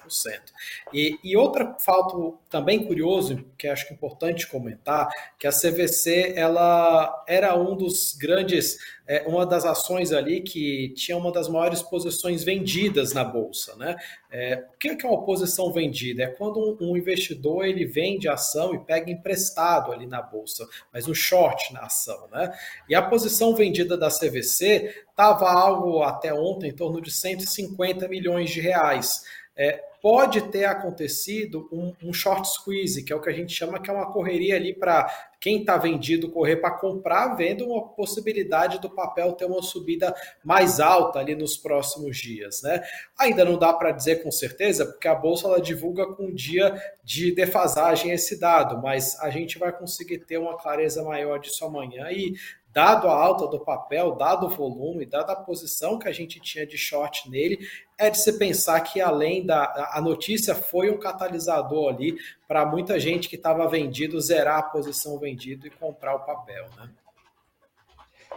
E, 0.94 1.18
e 1.24 1.38
outro 1.38 1.76
fato 1.80 2.38
também 2.50 2.86
curioso, 2.86 3.46
que 3.58 3.68
acho 3.68 3.88
que 3.88 3.94
é 3.94 3.96
importante 3.96 4.48
comentar, 4.48 5.10
que 5.38 5.48
a 5.48 5.52
CVC 5.52 6.34
ela 6.36 7.24
era 7.28 7.56
um 7.56 7.76
dos 7.76 8.16
grandes, 8.16 8.78
é, 9.10 9.24
uma 9.28 9.44
das 9.44 9.66
ações 9.66 10.12
ali 10.12 10.40
que 10.40 10.90
tinham 10.90 11.20
uma 11.20 11.32
das 11.32 11.50
maiores 11.50 11.82
posições 11.82 12.44
vendidas 12.44 13.12
na 13.12 13.24
bolsa, 13.24 13.76
né? 13.76 13.96
É, 14.30 14.64
o 14.72 14.78
que 14.78 14.90
é 15.04 15.10
uma 15.10 15.26
posição 15.26 15.74
vendida? 15.74 16.22
É 16.22 16.28
quando 16.28 16.78
um, 16.80 16.96
investidor 16.96 17.66
ele 17.66 17.86
vende 17.86 18.30
a 18.30 18.34
ação 18.34 18.76
e 18.76 18.78
pega 18.78 19.10
emprestado 19.10 19.92
ali 19.92 20.06
na 20.06 20.22
bolsa, 20.22 20.68
mas 20.94 21.08
um 21.08 21.14
short 21.16 21.74
na 21.74 21.88
ação, 21.88 22.28
né? 22.32 22.56
E 22.88 22.94
a 22.94 23.02
posição 23.02 23.56
vendida 23.56 23.98
da 23.98 24.10
CVC 24.10 25.06
estava 25.10 25.50
algo 25.50 26.04
até 26.04 26.32
ontem 26.32 26.70
em 26.70 26.76
torno 26.76 27.02
de 27.02 27.10
150 27.10 28.08
milhões 28.08 28.52
de 28.52 28.62
reais. 28.62 29.24
É, 29.58 29.84
pode 30.02 30.42
ter 30.44 30.66
acontecido 30.66 31.68
um, 31.72 31.94
um, 32.04 32.14
short 32.14 32.48
squeeze, 32.48 33.04
que 33.04 33.12
é 33.12 33.16
o 33.16 33.22
que 33.22 33.30
a 33.30 33.34
gente 33.34 33.54
chama 33.54 33.80
que 33.80 33.90
é 33.90 33.94
uma 33.94 34.12
correria 34.12 34.56
ali 34.56 34.74
para 34.74 35.08
quem 35.40 35.62
está 35.62 35.78
vendido 35.78 36.30
correr 36.30 36.58
para 36.58 36.72
comprar, 36.72 37.36
vendo 37.36 37.66
uma 37.66 37.88
possibilidade 37.90 38.80
do 38.80 38.90
papel 38.90 39.34
ter 39.34 39.46
uma 39.46 39.62
subida 39.62 40.14
mais 40.44 40.80
alta 40.80 41.20
ali 41.20 41.34
nos 41.36 41.56
próximos 41.56 42.18
dias, 42.18 42.62
né? 42.62 42.84
Ainda 43.18 43.46
não 43.46 43.58
dá 43.58 43.72
para 43.72 43.92
dizer 43.92 44.22
com 44.22 44.32
certeza, 44.32 44.86
porque 44.86 45.08
a 45.08 45.16
bolsa 45.16 45.48
ela 45.48 45.62
divulga 45.62 46.08
com 46.08 46.26
um 46.26 46.34
dia 46.34 46.76
de 47.04 47.34
defasagem 47.34 48.12
esse 48.12 48.40
dado, 48.40 48.82
mas 48.82 49.20
a 49.20 49.30
gente 49.30 49.58
vai 49.58 49.72
conseguir 49.72 50.20
ter 50.20 50.38
uma 50.38 50.58
clareza 50.58 51.04
maior 51.04 51.40
disso 51.40 51.64
amanhã 51.64 52.10
e 52.12 52.34
dado 52.80 53.10
a 53.10 53.14
alta 53.14 53.46
do 53.46 53.60
papel, 53.60 54.16
dado 54.16 54.46
o 54.46 54.50
volume, 54.50 55.06
dada 55.06 55.34
a 55.34 55.36
posição 55.36 56.00
que 56.00 56.08
a 56.08 56.14
gente 56.14 56.40
tinha 56.40 56.66
de 56.66 56.78
short 56.78 57.30
nele, 57.30 57.60
é 57.98 58.10
de 58.10 58.18
se 58.18 58.40
pensar 58.40 58.80
que 58.80 59.02
além 59.02 59.46
da 59.46 59.90
a 59.92 60.00
notícia 60.00 60.56
foi 60.56 60.90
um 60.90 60.98
catalisador 60.98 61.94
ali 61.94 62.18
para 62.48 62.66
muita 62.66 62.98
gente 62.98 63.28
que 63.28 63.36
estava 63.36 63.68
vendido 63.68 64.22
zerar 64.22 64.60
a 64.60 64.64
posição 64.64 65.20
vendida 65.20 65.68
e 65.68 65.72
comprar 65.72 66.16
o 66.16 66.26
papel, 66.26 66.70
né? 66.78 66.90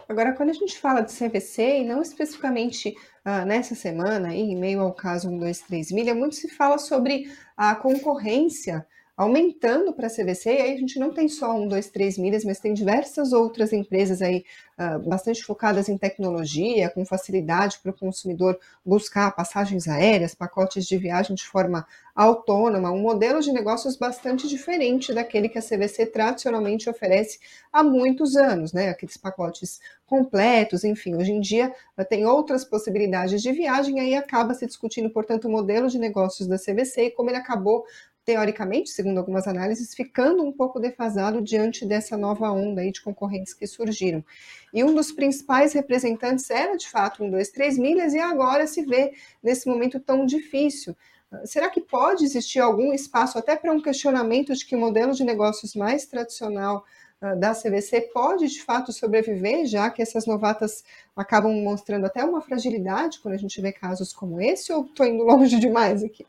Agora, 0.09 0.33
quando 0.33 0.51
a 0.51 0.55
gente 0.55 0.77
fala 0.77 1.03
de 1.03 1.13
CVC, 1.13 1.79
e 1.79 1.85
não 1.85 2.03
especificamente 2.03 2.97
uh, 3.25 3.47
nessa 3.47 3.77
semana, 3.77 4.35
em 4.35 4.57
meio 4.57 4.81
ao 4.81 4.93
caso 4.93 5.29
123 5.29 5.93
milha, 5.93 6.15
muito 6.17 6.35
se 6.35 6.49
fala 6.49 6.79
sobre 6.79 7.31
a 7.57 7.77
concorrência 7.77 8.85
aumentando 9.23 9.93
para 9.93 10.07
a 10.07 10.11
CVC, 10.11 10.51
e 10.51 10.61
aí 10.61 10.73
a 10.73 10.77
gente 10.77 10.99
não 10.99 11.13
tem 11.13 11.29
só 11.29 11.55
um, 11.55 11.67
dois, 11.67 11.89
três 11.89 12.19
milhas, 12.19 12.45
mas 12.45 12.61
tem 12.61 12.75
diversas 12.75 13.33
outras 13.33 13.73
empresas 13.73 14.21
aí 14.21 14.45
uh, 14.79 14.99
bastante 15.09 15.43
focadas 15.45 15.89
em 15.89 15.97
tecnologia, 15.97 16.91
com 16.91 17.05
facilidade 17.05 17.79
para 17.83 17.91
o 17.91 17.95
consumidor 17.95 18.59
buscar 18.85 19.35
passagens 19.35 19.89
aéreas, 19.89 20.35
pacotes 20.35 20.87
de 20.87 20.97
viagem 20.99 21.35
de 21.35 21.45
forma 21.45 21.87
autônoma, 22.15 22.91
um 22.91 23.01
modelo 23.01 23.41
de 23.41 23.53
negócios 23.53 23.97
bastante 23.97 24.47
diferente 24.47 25.15
daquele 25.15 25.49
que 25.49 25.59
a 25.59 25.63
CVC 25.63 26.07
tradicionalmente 26.07 26.91
oferece 26.91 27.39
há 27.73 27.83
muitos 27.83 28.37
anos, 28.37 28.73
né? 28.73 28.91
Aqueles 28.91 29.17
pacotes 29.17 29.81
completos, 30.05 30.85
enfim, 30.85 31.15
hoje 31.15 31.33
em 31.33 31.41
dia 31.41 31.75
uh, 31.99 32.05
tem 32.05 32.27
outras 32.27 32.65
possibilidades 32.65 33.41
de 33.41 33.51
viagem, 33.53 33.99
aí 33.99 34.15
acaba 34.15 34.53
se 34.53 34.67
discutindo, 34.67 35.09
portanto, 35.09 35.47
o 35.47 35.51
modelo 35.51 35.89
de 35.89 35.99
negócios 35.99 36.47
da 36.47 36.59
CVC 36.59 37.07
e 37.07 37.11
como 37.11 37.31
ele 37.31 37.39
acabou 37.39 37.85
teoricamente, 38.25 38.91
segundo 38.91 39.19
algumas 39.19 39.47
análises, 39.47 39.95
ficando 39.95 40.45
um 40.45 40.53
pouco 40.53 40.79
defasado 40.79 41.43
diante 41.43 41.85
dessa 41.85 42.17
nova 42.17 42.51
onda 42.51 42.89
de 42.91 43.03
concorrentes 43.03 43.53
que 43.53 43.67
surgiram. 43.67 44.25
E 44.73 44.85
um 44.85 44.95
dos 44.95 45.11
principais 45.13 45.73
representantes 45.73 46.49
era, 46.51 46.77
de 46.77 46.89
fato, 46.89 47.25
um, 47.25 47.31
dois, 47.31 47.51
três 47.51 47.77
milhas, 47.77 48.15
e 48.15 48.19
agora 48.19 48.67
se 48.67 48.83
vê 48.83 49.13
nesse 49.43 49.69
momento 49.69 49.99
tão 49.99 50.25
difícil. 50.25 50.97
Será 51.45 51.71
que 51.71 51.81
pode 51.81 52.25
existir 52.25 52.61
algum 52.61 52.93
espaço 52.93 53.39
até 53.39 53.57
para 53.57 53.73
um 53.73 53.81
questionamento 53.81 54.55
de 54.55 54.67
que 54.67 54.77
o 54.77 54.79
modelo 54.79 55.13
de 55.15 55.25
negócios 55.25 55.75
mais 55.75 56.05
tradicional 56.05 56.85
uh, 57.23 57.39
da 57.39 57.55
CVC 57.55 58.03
pode 58.13 58.47
de 58.49 58.63
fato 58.63 58.93
sobreviver, 58.93 59.67
já 59.67 59.91
que 59.91 60.03
essas 60.03 60.27
novatas 60.27 60.85
acabam 61.17 61.53
mostrando 61.63 62.05
até 62.05 62.23
uma 62.23 62.43
fragilidade 62.43 63.19
quando 63.21 63.35
a 63.35 63.39
gente 63.39 63.61
vê 63.63 63.73
casos 63.73 64.13
como 64.13 64.41
esse, 64.41 64.73
ou 64.73 64.85
estou 64.85 65.07
indo 65.07 65.25
longe 65.25 65.59
demais 65.59 66.05
aqui? 66.05 66.27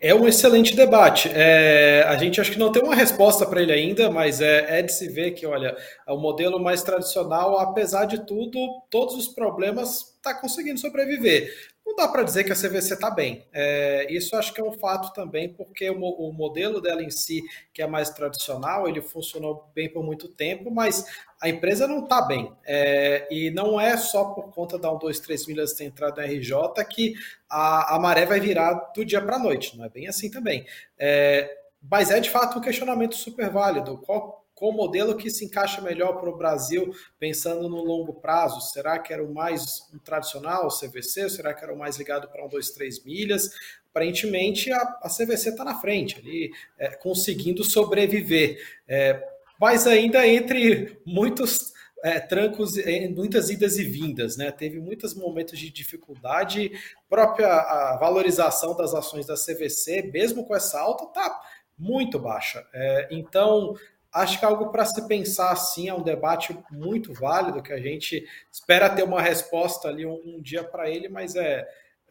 É 0.00 0.14
um 0.14 0.26
excelente 0.28 0.76
debate. 0.76 1.30
É, 1.32 2.04
a 2.06 2.16
gente 2.16 2.40
acho 2.40 2.52
que 2.52 2.58
não 2.58 2.70
tem 2.70 2.82
uma 2.82 2.94
resposta 2.94 3.46
para 3.46 3.62
ele 3.62 3.72
ainda, 3.72 4.10
mas 4.10 4.40
é, 4.40 4.78
é, 4.78 4.82
de 4.82 4.92
se 4.92 5.08
ver 5.08 5.32
que, 5.32 5.46
olha, 5.46 5.76
é 6.06 6.12
o 6.12 6.18
modelo 6.18 6.60
mais 6.60 6.82
tradicional, 6.82 7.58
apesar 7.58 8.04
de 8.04 8.24
tudo, 8.26 8.58
todos 8.90 9.14
os 9.14 9.28
problemas 9.28 10.15
está 10.26 10.34
conseguindo 10.34 10.78
sobreviver 10.78 11.52
não 11.86 11.94
dá 11.94 12.08
para 12.08 12.24
dizer 12.24 12.42
que 12.42 12.50
a 12.50 12.56
CVC 12.56 12.94
está 12.94 13.08
bem. 13.08 13.46
É, 13.52 14.12
isso 14.12 14.34
acho 14.34 14.52
que 14.52 14.60
é 14.60 14.64
um 14.64 14.72
fato 14.72 15.12
também, 15.12 15.48
porque 15.48 15.88
o, 15.88 16.00
o, 16.00 16.32
modelo 16.32 16.80
dela 16.80 17.00
em 17.00 17.10
si, 17.10 17.44
que 17.72 17.80
é 17.80 17.86
mais 17.86 18.10
tradicional, 18.10 18.88
ele 18.88 19.00
funcionou 19.00 19.70
bem 19.72 19.88
por 19.88 20.02
muito 20.02 20.26
tempo, 20.26 20.68
mas 20.68 21.06
a 21.40 21.48
empresa 21.48 21.86
não 21.86 22.02
está 22.02 22.20
bem. 22.22 22.52
É, 22.64 23.28
e 23.30 23.50
não 23.52 23.80
é 23.80 23.96
só 23.96 24.24
por 24.24 24.52
conta 24.52 24.76
da 24.76 24.92
1, 24.92 24.98
2, 24.98 25.20
3 25.20 25.46
milhas 25.46 25.74
ter 25.74 25.84
entrado 25.84 26.16
na 26.16 26.24
RJ 26.24 26.84
que 26.90 27.14
a, 27.48 27.94
a 27.94 28.00
maré 28.00 28.26
vai 28.26 28.40
virar 28.40 28.74
do 28.94 29.04
dia 29.04 29.22
para 29.22 29.36
a 29.36 29.38
noite. 29.38 29.78
Não 29.78 29.84
é 29.84 29.88
bem 29.88 30.08
assim 30.08 30.28
também. 30.28 30.66
É, 30.98 31.48
mas 31.80 32.10
é 32.10 32.18
de 32.18 32.30
fato 32.30 32.58
um 32.58 32.62
questionamento 32.62 33.14
super 33.14 33.48
válido. 33.48 33.98
Qual, 33.98 34.44
qual 34.56 34.72
modelo 34.72 35.14
que 35.14 35.28
se 35.28 35.44
encaixa 35.44 35.82
melhor 35.82 36.18
para 36.18 36.30
o 36.30 36.36
Brasil, 36.36 36.90
pensando 37.18 37.68
no 37.68 37.84
longo 37.84 38.14
prazo? 38.14 38.58
Será 38.72 38.98
que 38.98 39.12
era 39.12 39.22
o 39.22 39.32
mais 39.32 39.86
um 39.92 39.98
tradicional, 39.98 40.68
CVC? 40.68 41.28
Será 41.28 41.52
que 41.52 41.62
era 41.62 41.74
o 41.74 41.78
mais 41.78 41.98
ligado 41.98 42.26
para 42.28 42.42
um, 42.42 42.48
dois, 42.48 42.70
três 42.70 43.04
milhas? 43.04 43.50
Aparentemente, 43.90 44.72
a, 44.72 44.80
a 45.02 45.10
CVC 45.10 45.50
está 45.50 45.62
na 45.62 45.78
frente, 45.78 46.18
ali, 46.18 46.50
é, 46.78 46.88
conseguindo 46.88 47.62
sobreviver. 47.62 48.58
É, 48.88 49.22
mas 49.60 49.86
ainda 49.86 50.26
entre 50.26 51.02
muitos 51.04 51.74
é, 52.02 52.18
trancos, 52.18 52.76
muitas 53.14 53.50
idas 53.50 53.78
e 53.78 53.84
vindas, 53.84 54.38
né? 54.38 54.50
Teve 54.50 54.80
muitos 54.80 55.14
momentos 55.14 55.58
de 55.58 55.70
dificuldade, 55.70 56.72
própria 57.10 57.48
a 57.48 57.98
valorização 57.98 58.74
das 58.74 58.94
ações 58.94 59.26
da 59.26 59.34
CVC, 59.34 60.10
mesmo 60.10 60.46
com 60.46 60.56
essa 60.56 60.80
alta, 60.80 61.04
está 61.04 61.42
muito 61.78 62.18
baixa. 62.18 62.66
É, 62.72 63.08
então, 63.10 63.74
acho 64.16 64.38
que 64.38 64.44
é 64.44 64.48
algo 64.48 64.70
para 64.70 64.84
se 64.84 65.06
pensar 65.06 65.52
assim, 65.52 65.88
é 65.88 65.94
um 65.94 66.02
debate 66.02 66.58
muito 66.70 67.12
válido 67.12 67.62
que 67.62 67.72
a 67.72 67.80
gente 67.80 68.26
espera 68.50 68.90
ter 68.90 69.02
uma 69.02 69.20
resposta 69.20 69.88
ali 69.88 70.06
um, 70.06 70.20
um 70.24 70.40
dia 70.40 70.64
para 70.64 70.90
ele, 70.90 71.08
mas 71.08 71.36
é 71.36 71.66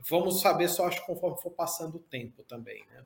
vamos 0.09 0.41
saber 0.41 0.67
só 0.67 0.87
acho 0.87 1.05
conforme 1.05 1.41
for 1.41 1.51
passando 1.51 1.95
o 1.95 1.99
tempo 1.99 2.43
também, 2.43 2.83
né? 2.91 3.01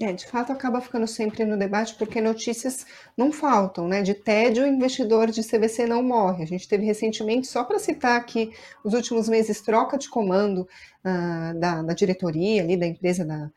É, 0.00 0.12
de 0.12 0.26
fato 0.26 0.50
acaba 0.50 0.80
ficando 0.80 1.06
sempre 1.06 1.44
no 1.44 1.56
debate 1.56 1.94
porque 1.94 2.20
notícias 2.20 2.84
não 3.16 3.30
faltam, 3.30 3.86
né? 3.86 4.02
De 4.02 4.12
tédio, 4.12 4.66
investidor 4.66 5.30
de 5.30 5.42
CVC 5.42 5.86
não 5.86 6.02
morre. 6.02 6.42
A 6.42 6.46
gente 6.46 6.66
teve 6.66 6.84
recentemente, 6.84 7.46
só 7.46 7.62
para 7.62 7.78
citar 7.78 8.18
aqui, 8.18 8.52
os 8.82 8.92
últimos 8.92 9.28
meses, 9.28 9.60
troca 9.60 9.96
de 9.96 10.08
comando 10.08 10.62
uh, 11.04 11.60
da, 11.60 11.82
da 11.82 11.94
diretoria 11.94 12.62
ali 12.62 12.76
da 12.76 12.86
empresa 12.86 13.24
da, 13.24 13.48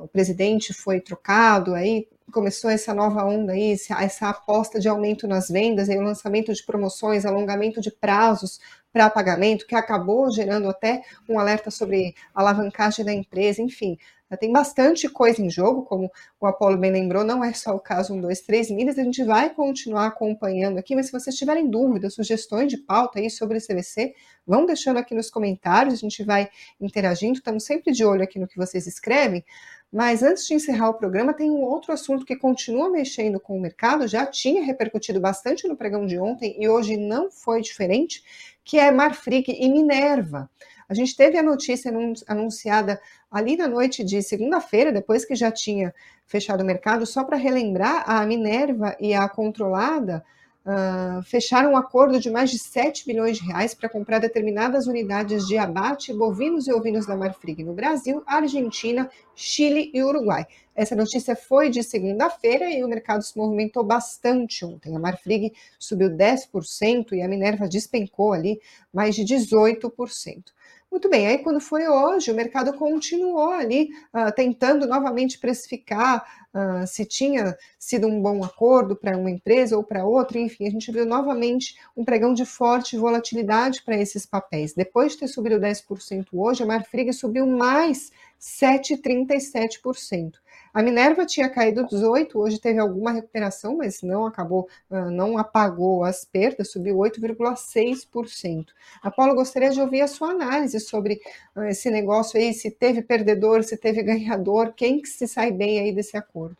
o 0.00 0.08
presidente 0.08 0.74
foi 0.74 1.00
trocado, 1.00 1.74
aí 1.74 2.08
começou 2.32 2.70
essa 2.70 2.92
nova 2.92 3.24
onda 3.24 3.52
aí, 3.52 3.72
essa 3.72 4.28
aposta 4.28 4.78
de 4.78 4.88
aumento 4.88 5.26
nas 5.26 5.48
vendas, 5.48 5.88
aí 5.88 5.96
o 5.96 6.02
lançamento 6.02 6.52
de 6.52 6.64
promoções, 6.64 7.24
alongamento 7.24 7.80
de 7.80 7.90
prazos 7.90 8.60
para 8.92 9.08
pagamento, 9.08 9.66
que 9.66 9.74
acabou 9.74 10.30
gerando 10.30 10.68
até 10.68 11.02
um 11.28 11.38
alerta 11.38 11.70
sobre 11.70 12.14
alavancagem 12.34 13.04
da 13.04 13.12
empresa, 13.12 13.62
enfim. 13.62 13.96
Tem 14.36 14.52
bastante 14.52 15.08
coisa 15.08 15.40
em 15.40 15.48
jogo, 15.48 15.84
como 15.84 16.10
o 16.38 16.46
Apolo 16.46 16.76
bem 16.76 16.90
lembrou, 16.90 17.24
não 17.24 17.42
é 17.42 17.52
só 17.54 17.74
o 17.74 17.80
caso 17.80 18.12
1, 18.12 18.20
2, 18.20 18.40
3 18.42 18.70
milhas, 18.70 18.98
a 18.98 19.02
gente 19.02 19.24
vai 19.24 19.48
continuar 19.48 20.06
acompanhando 20.06 20.76
aqui, 20.76 20.94
mas 20.94 21.06
se 21.06 21.12
vocês 21.12 21.34
tiverem 21.34 21.70
dúvidas, 21.70 22.14
sugestões 22.14 22.68
de 22.68 22.76
pauta 22.76 23.18
aí 23.18 23.30
sobre 23.30 23.56
o 23.56 23.60
CVC, 23.60 24.14
vão 24.46 24.66
deixando 24.66 24.98
aqui 24.98 25.14
nos 25.14 25.30
comentários, 25.30 25.94
a 25.94 25.96
gente 25.96 26.22
vai 26.24 26.48
interagindo, 26.78 27.38
estamos 27.38 27.64
sempre 27.64 27.92
de 27.92 28.04
olho 28.04 28.22
aqui 28.22 28.38
no 28.38 28.46
que 28.46 28.56
vocês 28.56 28.86
escrevem, 28.86 29.42
mas 29.90 30.22
antes 30.22 30.46
de 30.46 30.52
encerrar 30.52 30.90
o 30.90 30.94
programa, 30.94 31.32
tem 31.32 31.50
um 31.50 31.62
outro 31.62 31.92
assunto 31.92 32.26
que 32.26 32.36
continua 32.36 32.90
mexendo 32.90 33.40
com 33.40 33.56
o 33.56 33.60
mercado, 33.60 34.06
já 34.06 34.26
tinha 34.26 34.62
repercutido 34.62 35.18
bastante 35.18 35.66
no 35.66 35.76
pregão 35.76 36.04
de 36.04 36.18
ontem 36.18 36.54
e 36.58 36.68
hoje 36.68 36.98
não 36.98 37.30
foi 37.30 37.62
diferente, 37.62 38.22
que 38.62 38.78
é 38.78 38.90
Marfrig 38.90 39.46
e 39.48 39.68
Minerva. 39.70 40.50
A 40.88 40.94
gente 40.94 41.14
teve 41.14 41.36
a 41.36 41.42
notícia 41.42 41.92
anunciada 42.26 42.98
ali 43.30 43.56
na 43.56 43.68
noite 43.68 44.02
de 44.02 44.22
segunda-feira, 44.22 44.90
depois 44.90 45.24
que 45.24 45.34
já 45.34 45.52
tinha 45.52 45.94
fechado 46.26 46.62
o 46.62 46.66
mercado, 46.66 47.04
só 47.04 47.24
para 47.24 47.36
relembrar, 47.36 48.04
a 48.08 48.24
Minerva 48.24 48.96
e 48.98 49.12
a 49.12 49.28
Controlada 49.28 50.24
uh, 50.64 51.22
fecharam 51.24 51.72
um 51.72 51.76
acordo 51.76 52.18
de 52.18 52.30
mais 52.30 52.50
de 52.50 52.58
7 52.58 53.06
bilhões 53.06 53.36
de 53.36 53.44
reais 53.44 53.74
para 53.74 53.88
comprar 53.88 54.18
determinadas 54.18 54.86
unidades 54.86 55.46
de 55.46 55.58
abate 55.58 56.12
bovinos 56.12 56.66
e 56.66 56.72
ovinos 56.72 57.06
da 57.06 57.16
Marfrig 57.16 57.62
no 57.62 57.74
Brasil, 57.74 58.22
Argentina, 58.26 59.10
Chile 59.34 59.90
e 59.92 60.02
Uruguai. 60.02 60.46
Essa 60.74 60.96
notícia 60.96 61.36
foi 61.36 61.68
de 61.68 61.82
segunda-feira 61.82 62.70
e 62.70 62.82
o 62.82 62.88
mercado 62.88 63.22
se 63.22 63.36
movimentou 63.36 63.84
bastante 63.84 64.64
ontem. 64.64 64.96
A 64.96 64.98
Marfrig 64.98 65.52
subiu 65.78 66.08
10% 66.08 67.12
e 67.12 67.20
a 67.20 67.28
Minerva 67.28 67.68
despencou 67.68 68.32
ali 68.32 68.60
mais 68.92 69.14
de 69.14 69.22
18%. 69.22 70.56
Muito 70.90 71.10
bem, 71.10 71.26
aí 71.26 71.38
quando 71.38 71.60
foi 71.60 71.86
hoje, 71.86 72.30
o 72.30 72.34
mercado 72.34 72.72
continuou 72.72 73.50
ali 73.50 73.90
uh, 74.14 74.32
tentando 74.34 74.86
novamente 74.86 75.38
precificar 75.38 76.24
uh, 76.54 76.86
se 76.86 77.04
tinha 77.04 77.54
sido 77.78 78.06
um 78.06 78.22
bom 78.22 78.42
acordo 78.42 78.96
para 78.96 79.14
uma 79.14 79.30
empresa 79.30 79.76
ou 79.76 79.84
para 79.84 80.06
outra, 80.06 80.38
enfim, 80.38 80.66
a 80.66 80.70
gente 80.70 80.90
viu 80.90 81.04
novamente 81.04 81.76
um 81.94 82.06
pregão 82.06 82.32
de 82.32 82.46
forte 82.46 82.96
volatilidade 82.96 83.82
para 83.82 83.98
esses 83.98 84.24
papéis. 84.24 84.72
Depois 84.72 85.12
de 85.12 85.18
ter 85.18 85.28
subido 85.28 85.60
10% 85.60 86.28
hoje, 86.32 86.62
a 86.62 86.66
Marfrig 86.66 87.12
subiu 87.12 87.46
mais 87.46 88.10
7,37%. 88.40 90.36
A 90.78 90.82
Minerva 90.82 91.26
tinha 91.26 91.48
caído 91.50 91.84
18, 91.84 92.38
hoje 92.38 92.60
teve 92.60 92.78
alguma 92.78 93.10
recuperação, 93.10 93.78
mas 93.78 94.00
não 94.00 94.24
acabou, 94.24 94.68
ah, 94.88 95.10
não 95.10 95.36
apagou 95.36 96.04
as 96.04 96.24
perdas, 96.24 96.70
subiu 96.70 96.98
8,6%. 96.98 98.66
Apolo, 99.02 99.34
gostaria 99.34 99.70
de 99.70 99.80
ouvir 99.80 100.02
a 100.02 100.06
sua 100.06 100.30
análise 100.30 100.78
sobre 100.78 101.20
ah, 101.56 101.68
esse 101.68 101.90
negócio 101.90 102.38
aí, 102.38 102.54
se 102.54 102.70
teve 102.70 103.02
perdedor, 103.02 103.64
se 103.64 103.76
teve 103.76 104.04
ganhador, 104.04 104.72
quem 104.72 105.02
que 105.02 105.08
se 105.08 105.26
sai 105.26 105.50
bem 105.50 105.80
aí 105.80 105.92
desse 105.92 106.16
acordo? 106.16 106.56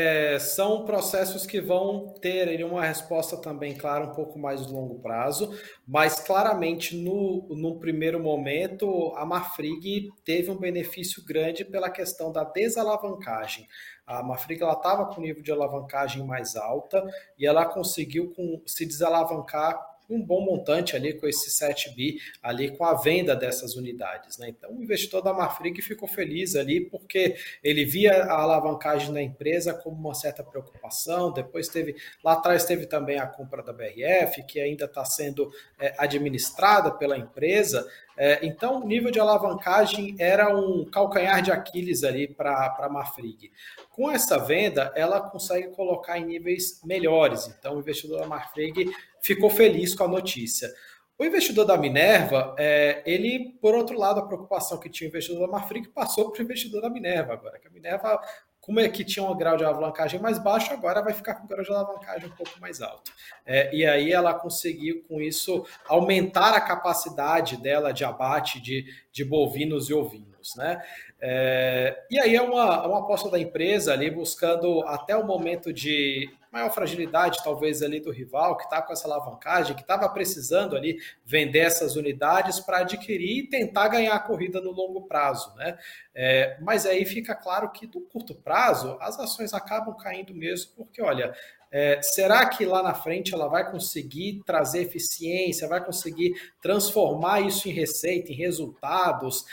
É, 0.00 0.38
são 0.38 0.84
processos 0.84 1.44
que 1.44 1.60
vão 1.60 2.14
ter 2.20 2.64
uma 2.64 2.84
resposta 2.84 3.36
também, 3.36 3.74
claro, 3.74 4.10
um 4.10 4.14
pouco 4.14 4.38
mais 4.38 4.64
de 4.64 4.72
longo 4.72 5.00
prazo, 5.00 5.52
mas 5.84 6.20
claramente 6.20 6.94
no, 6.94 7.48
no 7.50 7.80
primeiro 7.80 8.20
momento 8.20 9.12
a 9.16 9.26
Marfrig 9.26 10.08
teve 10.24 10.52
um 10.52 10.56
benefício 10.56 11.24
grande 11.24 11.64
pela 11.64 11.90
questão 11.90 12.30
da 12.30 12.44
desalavancagem. 12.44 13.66
A 14.06 14.22
Marfrig 14.22 14.62
estava 14.62 15.06
com 15.06 15.20
nível 15.20 15.42
de 15.42 15.50
alavancagem 15.50 16.24
mais 16.24 16.54
alta 16.54 17.04
e 17.36 17.44
ela 17.44 17.66
conseguiu 17.66 18.32
com, 18.32 18.62
se 18.64 18.86
desalavancar 18.86 19.84
um 20.08 20.22
bom 20.22 20.40
montante 20.44 20.96
ali 20.96 21.12
com 21.14 21.26
esse 21.26 21.50
7 21.50 21.94
bi 21.94 22.18
ali 22.42 22.76
com 22.76 22.84
a 22.84 22.94
venda 22.94 23.36
dessas 23.36 23.76
unidades. 23.76 24.38
Né? 24.38 24.48
Então 24.48 24.72
o 24.72 24.82
investidor 24.82 25.22
da 25.22 25.32
Marfrig 25.32 25.82
ficou 25.82 26.08
feliz 26.08 26.56
ali 26.56 26.80
porque 26.80 27.36
ele 27.62 27.84
via 27.84 28.24
a 28.24 28.40
alavancagem 28.40 29.12
da 29.12 29.22
empresa 29.22 29.74
como 29.74 29.96
uma 29.96 30.14
certa 30.14 30.42
preocupação. 30.42 31.32
Depois 31.32 31.68
teve 31.68 31.96
lá 32.24 32.32
atrás 32.32 32.64
teve 32.64 32.86
também 32.86 33.18
a 33.18 33.26
compra 33.26 33.62
da 33.62 33.72
BRF 33.72 34.42
que 34.44 34.60
ainda 34.60 34.86
está 34.86 35.04
sendo 35.04 35.50
é, 35.78 35.94
administrada 35.98 36.90
pela 36.90 37.16
empresa. 37.16 37.86
É, 38.20 38.44
então, 38.44 38.82
o 38.82 38.86
nível 38.86 39.12
de 39.12 39.20
alavancagem 39.20 40.16
era 40.18 40.52
um 40.52 40.84
calcanhar 40.84 41.40
de 41.40 41.52
Aquiles 41.52 42.02
ali 42.02 42.26
para 42.26 42.76
a 42.80 42.88
Marfrig. 42.88 43.52
Com 43.90 44.10
essa 44.10 44.36
venda, 44.38 44.92
ela 44.96 45.20
consegue 45.20 45.68
colocar 45.68 46.18
em 46.18 46.26
níveis 46.26 46.82
melhores. 46.84 47.46
Então, 47.46 47.76
o 47.76 47.78
investidor 47.78 48.20
da 48.20 48.26
Marfrig 48.26 48.90
ficou 49.20 49.48
feliz 49.48 49.94
com 49.94 50.02
a 50.02 50.08
notícia. 50.08 50.68
O 51.16 51.24
investidor 51.24 51.64
da 51.64 51.76
Minerva, 51.76 52.56
é, 52.58 53.02
ele, 53.06 53.56
por 53.60 53.74
outro 53.74 53.96
lado, 53.96 54.18
a 54.18 54.26
preocupação 54.26 54.78
que 54.78 54.88
tinha 54.88 55.06
o 55.06 55.10
investidor 55.10 55.46
da 55.46 55.52
Marfrig 55.52 55.88
passou 55.88 56.32
para 56.32 56.40
o 56.40 56.44
investidor 56.44 56.82
da 56.82 56.90
Minerva 56.90 57.34
agora, 57.34 57.58
que 57.60 57.68
a 57.68 57.70
Minerva 57.70 58.20
como 58.68 58.80
é 58.80 58.88
que 58.90 59.02
tinha 59.02 59.24
um 59.24 59.34
grau 59.34 59.56
de 59.56 59.64
alavancagem 59.64 60.20
mais 60.20 60.38
baixo, 60.38 60.74
agora 60.74 61.00
vai 61.00 61.14
ficar 61.14 61.36
com 61.36 61.44
um 61.44 61.46
grau 61.46 61.64
de 61.64 61.72
alavancagem 61.72 62.28
um 62.28 62.36
pouco 62.36 62.60
mais 62.60 62.82
alto. 62.82 63.10
É, 63.46 63.74
e 63.74 63.86
aí 63.86 64.12
ela 64.12 64.34
conseguiu, 64.34 65.02
com 65.08 65.22
isso, 65.22 65.64
aumentar 65.86 66.52
a 66.52 66.60
capacidade 66.60 67.56
dela 67.56 67.92
de 67.92 68.04
abate 68.04 68.60
de, 68.60 68.84
de 69.10 69.24
bovinos 69.24 69.88
e 69.88 69.94
ovinos. 69.94 70.54
Né? 70.54 70.82
É, 71.20 72.04
e 72.10 72.18
aí 72.18 72.36
é 72.36 72.42
uma, 72.42 72.86
uma 72.86 72.98
aposta 73.00 73.28
da 73.30 73.38
empresa 73.38 73.92
ali 73.92 74.10
buscando 74.10 74.82
até 74.86 75.16
o 75.16 75.26
momento 75.26 75.72
de 75.72 76.30
maior 76.50 76.70
fragilidade, 76.70 77.42
talvez, 77.44 77.82
ali 77.82 78.00
do 78.00 78.10
rival, 78.10 78.56
que 78.56 78.64
está 78.64 78.80
com 78.80 78.92
essa 78.92 79.06
alavancagem, 79.06 79.74
que 79.76 79.82
estava 79.82 80.08
precisando 80.08 80.76
ali 80.76 80.98
vender 81.24 81.60
essas 81.60 81.96
unidades 81.96 82.58
para 82.60 82.78
adquirir 82.78 83.44
e 83.44 83.48
tentar 83.48 83.88
ganhar 83.88 84.14
a 84.14 84.18
corrida 84.18 84.60
no 84.60 84.70
longo 84.70 85.02
prazo. 85.02 85.54
Né? 85.56 85.78
É, 86.14 86.56
mas 86.60 86.86
aí 86.86 87.04
fica 87.04 87.34
claro 87.34 87.70
que 87.70 87.86
no 87.86 88.00
curto 88.00 88.34
prazo 88.34 88.96
as 89.00 89.18
ações 89.18 89.52
acabam 89.52 89.96
caindo 89.96 90.34
mesmo, 90.34 90.72
porque 90.76 91.02
olha. 91.02 91.34
É, 91.70 92.00
será 92.00 92.48
que 92.48 92.64
lá 92.64 92.82
na 92.82 92.94
frente 92.94 93.34
ela 93.34 93.46
vai 93.46 93.70
conseguir 93.70 94.42
trazer 94.46 94.84
eficiência, 94.84 95.68
vai 95.68 95.84
conseguir 95.84 96.32
transformar 96.62 97.42
isso 97.42 97.68
em 97.68 97.72
receita, 97.72 98.32
em 98.32 98.34
resultados? 98.34 99.44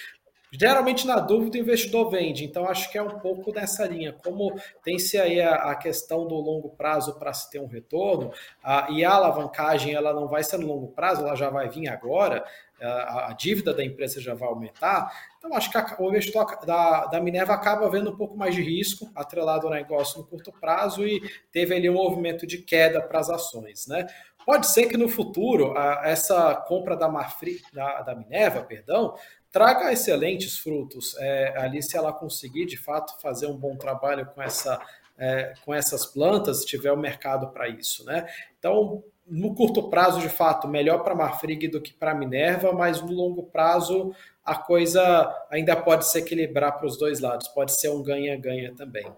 Geralmente, 0.51 1.05
na 1.05 1.19
dúvida, 1.19 1.58
o 1.58 1.62
investidor 1.62 2.10
vende. 2.10 2.45
Então, 2.45 2.67
acho 2.67 2.91
que 2.91 2.97
é 2.97 3.01
um 3.01 3.19
pouco 3.19 3.51
nessa 3.51 3.86
linha. 3.86 4.13
Como 4.13 4.53
tem-se 4.84 5.17
aí 5.17 5.41
a, 5.41 5.55
a, 5.71 5.75
questão 5.75 6.27
do 6.27 6.36
longo 6.36 6.69
prazo 6.69 7.17
para 7.17 7.34
se 7.34 7.49
ter 7.49 7.60
um 7.60 7.67
retorno, 7.67 8.31
a, 8.63 8.88
e 8.89 9.03
a 9.03 9.12
alavancagem 9.12 9.93
ela 9.93 10.13
não 10.13 10.27
vai 10.27 10.43
ser 10.43 10.58
no 10.58 10.67
longo 10.67 10.88
prazo, 10.88 11.21
ela 11.21 11.36
já 11.36 11.49
vai 11.49 11.69
vir 11.69 11.88
agora, 11.88 12.45
a, 12.81 13.31
a 13.31 13.34
dívida 13.34 13.73
da 13.73 13.84
empresa 13.84 14.21
já 14.21 14.34
vai 14.34 14.47
aumentar. 14.47 15.12
Então, 15.38 15.53
acho 15.55 15.71
que 15.71 16.01
o 16.01 16.10
investidor 16.10 16.45
da, 16.65 17.05
da 17.05 17.21
Minerva 17.21 17.53
acaba 17.53 17.89
vendo 17.89 18.12
um 18.12 18.17
pouco 18.17 18.38
mais 18.38 18.55
de 18.55 18.62
risco 18.62 19.10
atrelado 19.15 19.67
ao 19.67 19.73
negócio 19.73 20.19
no 20.19 20.27
curto 20.27 20.51
prazo 20.51 21.05
e 21.05 21.21
teve 21.51 21.75
ali 21.75 21.89
um 21.89 21.93
movimento 21.93 22.45
de 22.45 22.58
queda 22.60 23.01
para 23.01 23.19
as 23.19 23.29
ações. 23.29 23.88
Né? 23.88 24.08
Pode 24.45 24.67
ser 24.67 24.88
que 24.88 24.97
no 24.97 25.08
futuro 25.08 25.73
essa 26.03 26.55
compra 26.55 26.95
da, 26.95 27.08
Marfri, 27.08 27.62
da, 27.73 28.01
da 28.01 28.15
Minerva, 28.15 28.62
perdão, 28.62 29.15
traga 29.55 29.89
excelentes 29.89 30.57
frutos 30.57 31.15
é, 31.17 31.57
ali 31.57 31.81
se 31.81 31.95
ela 31.95 32.11
conseguir 32.11 32.65
de 32.65 32.75
fato 32.75 33.17
fazer 33.21 33.47
um 33.47 33.55
bom 33.55 33.77
trabalho 33.77 34.25
com 34.25 34.41
essa 34.41 34.81
é, 35.17 35.53
com 35.63 35.73
essas 35.73 36.05
plantas, 36.05 36.59
se 36.59 36.65
tiver 36.65 36.91
o 36.91 36.95
um 36.95 36.99
mercado 36.99 37.47
para 37.53 37.69
isso, 37.69 38.03
né? 38.03 38.27
Então, 38.59 39.01
no 39.25 39.55
curto 39.55 39.89
prazo, 39.89 40.19
de 40.19 40.27
fato, 40.27 40.67
melhor 40.67 41.05
para 41.05 41.15
Marfrig 41.15 41.69
do 41.69 41.79
que 41.79 41.93
para 41.93 42.13
Minerva, 42.13 42.73
mas 42.73 43.01
no 43.01 43.13
longo 43.13 43.43
prazo 43.43 44.13
a 44.43 44.55
coisa 44.55 45.33
ainda 45.49 45.73
pode 45.73 46.05
se 46.05 46.19
equilibrar 46.19 46.77
para 46.77 46.85
os 46.85 46.97
dois 46.97 47.21
lados, 47.21 47.47
pode 47.47 47.79
ser 47.79 47.87
um 47.87 48.03
ganha-ganha 48.03 48.75
também. 48.75 49.09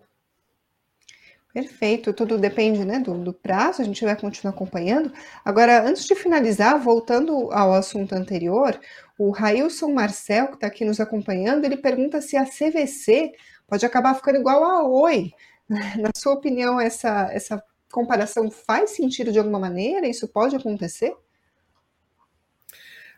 Perfeito, 1.57 2.13
tudo 2.13 2.37
depende 2.37 2.85
né, 2.85 2.99
do, 2.99 3.17
do, 3.17 3.33
prazo, 3.33 3.81
a 3.81 3.85
gente 3.85 4.05
vai 4.05 4.15
continuar 4.15 4.53
acompanhando. 4.53 5.11
Agora, 5.43 5.81
antes 5.81 6.05
de 6.05 6.13
finalizar, 6.13 6.79
voltando 6.79 7.51
ao 7.51 7.73
assunto 7.73 8.13
anterior, 8.13 8.79
o 9.17 9.31
Railson 9.31 9.91
Marcel, 9.91 10.49
que 10.49 10.53
está 10.53 10.67
aqui 10.67 10.85
nos 10.85 10.99
acompanhando, 10.99 11.65
ele 11.65 11.77
pergunta 11.77 12.21
se 12.21 12.37
a 12.37 12.45
CVC 12.45 13.31
pode 13.67 13.83
acabar 13.83 14.13
ficando 14.13 14.37
igual 14.37 14.63
a 14.63 14.87
Oi. 14.87 15.31
Na 15.67 16.11
sua 16.15 16.33
opinião, 16.33 16.79
essa, 16.79 17.27
essa 17.31 17.63
comparação 17.91 18.51
faz 18.51 18.91
sentido 18.91 19.31
de 19.31 19.39
alguma 19.39 19.57
maneira? 19.57 20.07
Isso 20.07 20.27
pode 20.27 20.55
acontecer? 20.55 21.11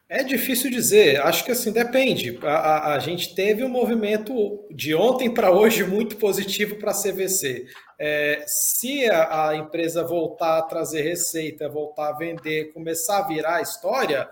É 0.10 0.24
difícil 0.24 0.72
dizer, 0.72 1.22
acho 1.22 1.45
que 1.45 1.52
assim 1.52 1.72
depende. 1.72 2.39
A, 2.41 2.48
a, 2.48 2.93
a 2.95 3.00
gente 3.00 3.36
teve 3.36 3.63
um 3.63 3.69
movimento 3.69 4.65
de 4.72 4.95
ontem 4.95 5.32
para 5.32 5.52
hoje 5.52 5.84
muito 5.84 6.17
positivo 6.17 6.78
para 6.78 6.89
a 6.89 7.00
CVC. 7.00 7.67
É, 8.00 8.43
se 8.48 9.08
a, 9.08 9.50
a, 9.50 9.56
empresa 9.56 10.04
voltar 10.04 10.58
a 10.58 10.62
trazer 10.63 11.04
receita, 11.04 11.69
voltar 11.69 12.10
a 12.10 12.17
vender, 12.17 12.74
começar 12.74 13.19
a 13.19 13.28
virar 13.28 13.58
a 13.58 13.62
história, 13.62 14.28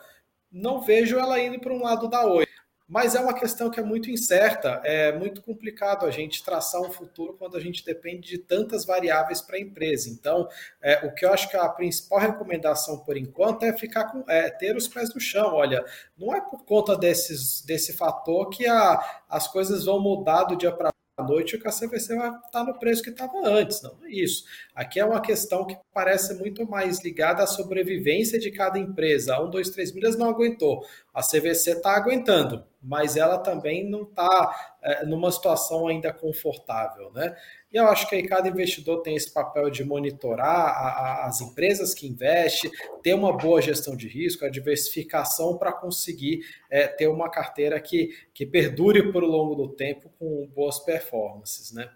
não 0.51 0.81
vejo 0.81 1.19
ela 1.19 1.39
indo 1.39 1.59
para 1.59 1.73
um 1.73 1.83
lado 1.83 2.09
da 2.09 2.25
Oi. 2.25 2.46
Mas 2.87 3.15
é 3.15 3.19
uma 3.19 3.33
questão 3.33 3.69
que 3.69 3.81
é 3.81 3.83
muito 3.83 4.09
incerta, 4.09 4.81
é 4.85 5.11
muito 5.11 5.41
complicado 5.41 6.05
a 6.05 6.11
gente 6.11 6.41
traçar 6.41 6.81
um 6.81 6.89
futuro 6.89 7.33
quando 7.33 7.57
a 7.57 7.59
gente 7.59 7.83
depende 7.83 8.29
de 8.29 8.37
tantas 8.37 8.85
variáveis 8.85 9.41
para 9.41 9.57
a 9.57 9.59
empresa. 9.59 10.09
Então, 10.09 10.47
é, 10.81 11.05
o 11.05 11.13
que 11.13 11.25
eu 11.25 11.33
acho 11.33 11.49
que 11.49 11.57
a 11.57 11.67
principal 11.67 12.19
recomendação 12.19 12.99
por 12.99 13.17
enquanto 13.17 13.63
é 13.63 13.73
ficar 13.73 14.05
com 14.05 14.23
é, 14.29 14.49
ter 14.49 14.77
os 14.77 14.87
pés 14.87 15.13
no 15.13 15.19
chão. 15.19 15.53
Olha, 15.53 15.83
não 16.17 16.33
é 16.33 16.39
por 16.39 16.63
conta 16.63 16.95
desses, 16.95 17.61
desse 17.61 17.91
fator 17.91 18.49
que 18.49 18.65
a, 18.65 19.21
as 19.29 19.49
coisas 19.49 19.83
vão 19.83 19.99
mudar 19.99 20.45
do 20.45 20.55
dia 20.55 20.71
para 20.71 20.89
à 21.17 21.23
noite 21.23 21.55
o 21.55 21.59
KCVC 21.59 22.15
vai 22.15 22.29
estar 22.29 22.63
no 22.63 22.77
preço 22.77 23.01
que 23.01 23.09
estava 23.09 23.39
antes. 23.43 23.81
Não 23.81 23.97
é 24.03 24.11
isso. 24.11 24.45
Aqui 24.75 24.99
é 24.99 25.05
uma 25.05 25.19
questão 25.19 25.65
que 25.65 25.75
parece 25.91 26.35
muito 26.35 26.63
mais 26.69 27.03
ligada 27.03 27.41
à 27.41 27.47
sobrevivência 27.47 28.37
de 28.37 28.51
cada 28.51 28.77
empresa. 28.77 29.33
A 29.33 29.43
1, 29.43 29.49
2, 29.49 29.69
3 29.71 29.93
milhas 29.93 30.15
não 30.15 30.29
aguentou. 30.29 30.85
A 31.11 31.23
CVC 31.23 31.71
está 31.71 31.95
aguentando, 31.95 32.63
mas 32.87 33.17
ela 33.17 33.37
também 33.37 33.87
não 33.89 34.03
está 34.03 34.77
é, 34.81 35.05
numa 35.05 35.29
situação 35.29 35.87
ainda 35.87 36.13
confortável. 36.13 37.11
Né? 37.11 37.35
E 37.69 37.75
eu 37.75 37.85
acho 37.87 38.07
que 38.07 38.15
aí 38.15 38.25
cada 38.25 38.47
investidor 38.47 39.01
tem 39.01 39.15
esse 39.15 39.31
papel 39.31 39.69
de 39.69 39.83
monitorar 39.83 40.47
a, 40.47 40.87
a, 40.87 41.25
as 41.27 41.41
empresas 41.41 41.93
que 41.93 42.07
investe, 42.07 42.71
ter 43.03 43.13
uma 43.13 43.35
boa 43.35 43.61
gestão 43.61 43.95
de 43.95 44.07
risco, 44.07 44.45
a 44.45 44.49
diversificação 44.49 45.57
para 45.57 45.73
conseguir 45.73 46.39
é, 46.69 46.87
ter 46.87 47.07
uma 47.07 47.29
carteira 47.29 47.77
que, 47.81 48.09
que 48.33 48.45
perdure 48.45 49.11
por 49.11 49.21
longo 49.21 49.53
do 49.53 49.67
tempo 49.67 50.09
com 50.17 50.47
boas 50.47 50.79
performances, 50.79 51.73
né? 51.73 51.91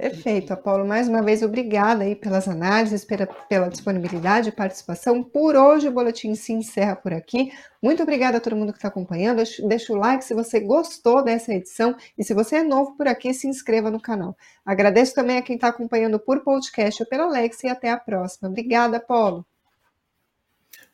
Perfeito, 0.00 0.50
Apolo. 0.50 0.86
Mais 0.86 1.08
uma 1.08 1.20
vez, 1.20 1.42
obrigada 1.42 2.04
aí 2.04 2.16
pelas 2.16 2.48
análises, 2.48 3.04
pela, 3.04 3.26
pela 3.26 3.68
disponibilidade 3.68 4.48
e 4.48 4.52
participação. 4.52 5.22
Por 5.22 5.54
hoje, 5.54 5.88
o 5.88 5.92
boletim 5.92 6.34
se 6.34 6.54
encerra 6.54 6.96
por 6.96 7.12
aqui. 7.12 7.52
Muito 7.82 8.02
obrigada 8.02 8.38
a 8.38 8.40
todo 8.40 8.56
mundo 8.56 8.72
que 8.72 8.78
está 8.78 8.88
acompanhando. 8.88 9.42
Deixa, 9.68 9.92
o 9.92 9.96
like 9.96 10.24
se 10.24 10.32
você 10.32 10.58
gostou 10.58 11.22
dessa 11.22 11.52
edição 11.52 11.94
e 12.16 12.24
se 12.24 12.32
você 12.32 12.56
é 12.56 12.62
novo 12.62 12.96
por 12.96 13.06
aqui, 13.06 13.34
se 13.34 13.46
inscreva 13.46 13.90
no 13.90 14.00
canal. 14.00 14.34
Agradeço 14.64 15.14
também 15.14 15.36
a 15.36 15.42
quem 15.42 15.56
está 15.56 15.68
acompanhando 15.68 16.18
por 16.18 16.42
podcast 16.42 17.02
ou 17.02 17.06
pela 17.06 17.24
Alexa 17.24 17.66
e 17.66 17.70
até 17.70 17.90
a 17.90 17.98
próxima. 17.98 18.48
Obrigada, 18.48 18.96
Apolo. 18.96 19.44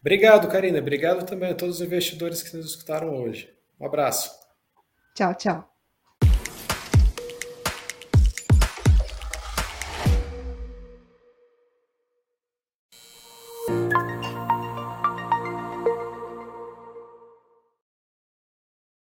Obrigado, 0.01 0.49
Karina. 0.49 0.81
Obrigado 0.81 1.25
também 1.25 1.53
a 1.53 1.55
todos 1.55 1.77
os 1.77 1.87
investidores 1.87 2.43
que 2.43 2.57
nos 2.57 2.67
escutaram 2.67 3.15
hoje. 3.15 3.55
Um 3.79 3.87
abraço. 3.87 4.33
Tchau, 5.15 5.33
tchau. 5.37 5.76